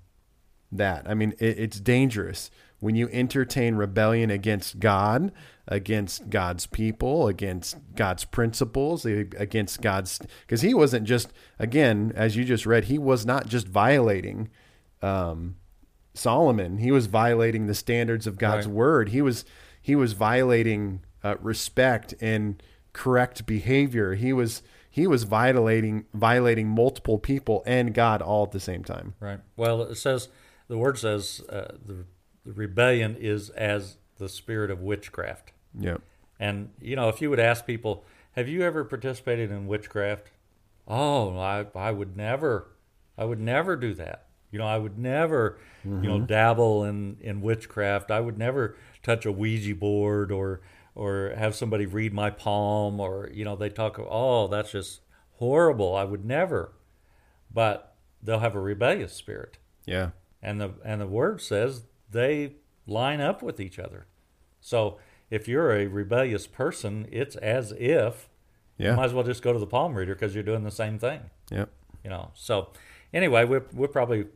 that. 0.71 1.07
I 1.09 1.13
mean, 1.13 1.33
it, 1.39 1.59
it's 1.59 1.79
dangerous 1.79 2.49
when 2.79 2.95
you 2.95 3.09
entertain 3.11 3.75
rebellion 3.75 4.29
against 4.31 4.79
God, 4.79 5.31
against 5.67 6.29
God's 6.29 6.65
people, 6.65 7.27
against 7.27 7.77
God's 7.95 8.25
principles, 8.25 9.05
against 9.05 9.81
God's. 9.81 10.19
Because 10.41 10.61
he 10.61 10.73
wasn't 10.73 11.05
just, 11.05 11.31
again, 11.59 12.11
as 12.15 12.35
you 12.35 12.43
just 12.43 12.65
read, 12.65 12.85
he 12.85 12.97
was 12.97 13.25
not 13.25 13.47
just 13.47 13.67
violating 13.67 14.49
um, 15.01 15.55
Solomon. 16.13 16.77
He 16.77 16.91
was 16.91 17.07
violating 17.07 17.67
the 17.67 17.73
standards 17.75 18.27
of 18.27 18.37
God's 18.37 18.67
Right. 18.67 18.75
word. 18.75 19.09
He 19.09 19.21
was 19.21 19.45
he 19.81 19.95
was 19.95 20.13
violating 20.13 21.01
uh, 21.23 21.35
respect 21.39 22.13
and 22.21 22.61
correct 22.93 23.45
behavior. 23.45 24.13
He 24.15 24.33
was 24.33 24.61
he 24.89 25.07
was 25.07 25.23
violating 25.23 26.05
violating 26.13 26.67
multiple 26.67 27.17
people 27.17 27.63
and 27.65 27.93
God 27.93 28.21
all 28.21 28.43
at 28.43 28.51
the 28.51 28.59
same 28.59 28.83
time. 28.83 29.13
Right. 29.19 29.39
Well, 29.55 29.81
it 29.83 29.95
says 29.95 30.27
the 30.67 30.77
word 30.77 30.97
says 30.97 31.41
uh, 31.49 31.73
the, 31.85 32.05
the 32.45 32.53
rebellion 32.53 33.15
is 33.19 33.49
as 33.51 33.97
the 34.17 34.29
spirit 34.29 34.69
of 34.69 34.81
witchcraft. 34.81 35.53
Yeah. 35.77 35.97
And 36.39 36.71
you 36.81 36.95
know, 36.95 37.07
if 37.09 37.21
you 37.21 37.29
would 37.29 37.39
ask 37.39 37.65
people, 37.65 38.03
"Have 38.33 38.47
you 38.49 38.63
ever 38.63 38.83
participated 38.83 39.49
in 39.51 39.67
witchcraft?" 39.67 40.31
Oh, 40.87 41.37
I 41.37 41.65
I 41.75 41.91
would 41.91 42.17
never. 42.17 42.67
I 43.17 43.25
would 43.25 43.39
never 43.39 43.75
do 43.75 43.93
that. 43.95 44.25
You 44.51 44.59
know, 44.59 44.67
I 44.67 44.77
would 44.77 44.97
never, 44.97 45.57
you 45.83 45.91
know, 45.91 46.17
mm-hmm. 46.17 46.25
dabble 46.25 46.83
in 46.83 47.17
in 47.21 47.41
witchcraft. 47.41 48.11
I 48.11 48.19
would 48.19 48.37
never 48.37 48.75
touch 49.01 49.25
a 49.25 49.31
Ouija 49.31 49.75
board 49.75 50.31
or 50.31 50.61
or 50.93 51.33
have 51.37 51.55
somebody 51.55 51.85
read 51.85 52.13
my 52.13 52.29
palm 52.29 52.99
or 52.99 53.29
you 53.33 53.45
know, 53.45 53.55
they 53.55 53.69
talk 53.69 53.97
oh, 53.99 54.47
that's 54.47 54.71
just 54.73 55.01
horrible. 55.33 55.95
I 55.95 56.03
would 56.03 56.25
never. 56.25 56.73
But 57.53 57.95
they'll 58.21 58.39
have 58.39 58.55
a 58.55 58.59
rebellious 58.61 59.13
spirit 59.13 59.57
Yeah. 59.85 60.09
and 60.41 60.59
the 60.61 60.73
and 60.85 61.01
the 61.01 61.07
word 61.07 61.41
says 61.41 61.83
they 62.09 62.55
line 62.85 63.21
up 63.21 63.41
with 63.41 63.59
each 63.59 63.79
other. 63.79 64.05
So 64.59 64.99
if 65.29 65.47
you're 65.47 65.71
a 65.71 65.87
rebellious 65.87 66.45
person, 66.45 67.07
it's 67.11 67.35
as 67.37 67.71
if 67.71 68.29
you 68.77 68.87
Yeah. 68.87 68.95
might 68.95 69.05
as 69.05 69.13
well 69.13 69.23
just 69.23 69.41
go 69.41 69.53
to 69.53 69.59
the 69.59 69.67
palm 69.67 69.95
reader 69.95 70.13
because 70.13 70.35
you're 70.35 70.43
doing 70.43 70.63
the 70.63 70.71
same 70.71 70.99
thing. 70.99 71.21
Yeah. 71.49 71.65
You 72.03 72.09
know. 72.09 72.31
So 72.33 72.71
anyway, 73.13 73.45
we're 73.45 73.65
we're 73.73 73.87
probably 73.87 74.27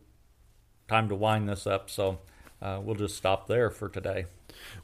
time 0.88 1.10
to 1.10 1.16
wind 1.16 1.50
this 1.50 1.66
up. 1.68 1.90
So 1.90 2.20
uh, 2.62 2.80
we'll 2.84 2.96
just 2.96 3.16
stop 3.16 3.48
there 3.48 3.70
for 3.70 3.90
today. 3.90 4.26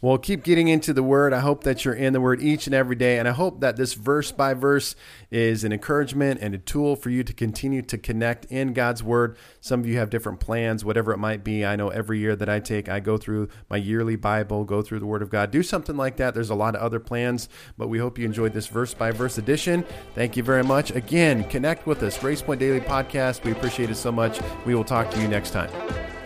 Well, 0.02 0.18
keep 0.18 0.44
getting 0.44 0.68
into 0.68 0.94
the 0.94 1.04
word. 1.04 1.34
I 1.34 1.40
hope 1.40 1.64
that 1.64 1.86
you're 1.86 1.94
in 1.94 2.14
the 2.14 2.22
word 2.22 2.42
each 2.42 2.66
and 2.66 2.74
every 2.74 2.96
day. 2.96 3.20
And 3.20 3.28
I 3.28 3.32
hope 3.32 3.62
that 3.62 3.78
this 3.78 3.94
verse 3.94 4.32
by 4.32 4.54
verse 4.54 4.96
is 5.30 5.64
an 5.64 5.72
encouragement 5.72 6.40
and 6.42 6.56
a 6.56 6.58
tool 6.58 6.96
for 6.96 7.10
you 7.10 7.24
to 7.24 7.34
continue 7.34 7.82
to 7.84 7.98
connect 7.98 8.46
in 8.46 8.74
God's 8.74 9.04
word. 9.04 9.38
Some 9.60 9.80
of 9.80 9.88
you 9.88 9.98
have 9.98 10.10
different 10.10 10.40
plans, 10.40 10.84
whatever 10.84 11.12
it 11.12 11.18
might 11.18 11.44
be. 11.44 11.66
I 11.66 11.76
know 11.76 11.90
every 11.90 12.20
year 12.20 12.36
that 12.36 12.50
I 12.50 12.60
take, 12.60 12.90
I 12.90 13.00
go 13.00 13.18
through 13.18 13.50
my 13.70 13.78
yearly 13.78 14.16
Bible, 14.16 14.64
go 14.64 14.82
through 14.82 15.00
the 15.00 15.06
word 15.06 15.22
of 15.22 15.30
God, 15.30 15.52
do 15.52 15.64
something 15.64 15.96
like 15.96 16.18
that. 16.18 16.34
There's 16.34 16.50
a 16.50 16.56
lot 16.56 16.76
of 16.76 16.82
other 16.82 17.00
plans, 17.00 17.48
but 17.78 17.88
we 17.88 18.00
hope 18.00 18.18
you 18.18 18.26
enjoyed 18.26 18.54
this 18.54 18.68
verse 18.68 18.94
by 18.94 19.12
verse 19.12 19.38
edition. 19.38 19.86
Thank 20.16 20.36
you 20.36 20.44
very 20.44 20.64
much. 20.64 20.92
Again, 20.92 21.44
connect 21.46 21.86
with 21.86 22.02
us, 22.04 22.18
Grace 22.18 22.42
Point 22.42 22.60
Daily 22.60 22.82
Podcast. 22.82 23.44
We 23.44 23.52
appreciate 23.52 23.90
it 23.90 23.96
so 23.96 24.12
much. 24.12 24.40
We 24.66 24.76
will 24.76 24.84
talk 24.84 25.12
to 25.12 25.22
you 25.22 25.28
next 25.28 25.52
time. 25.52 26.21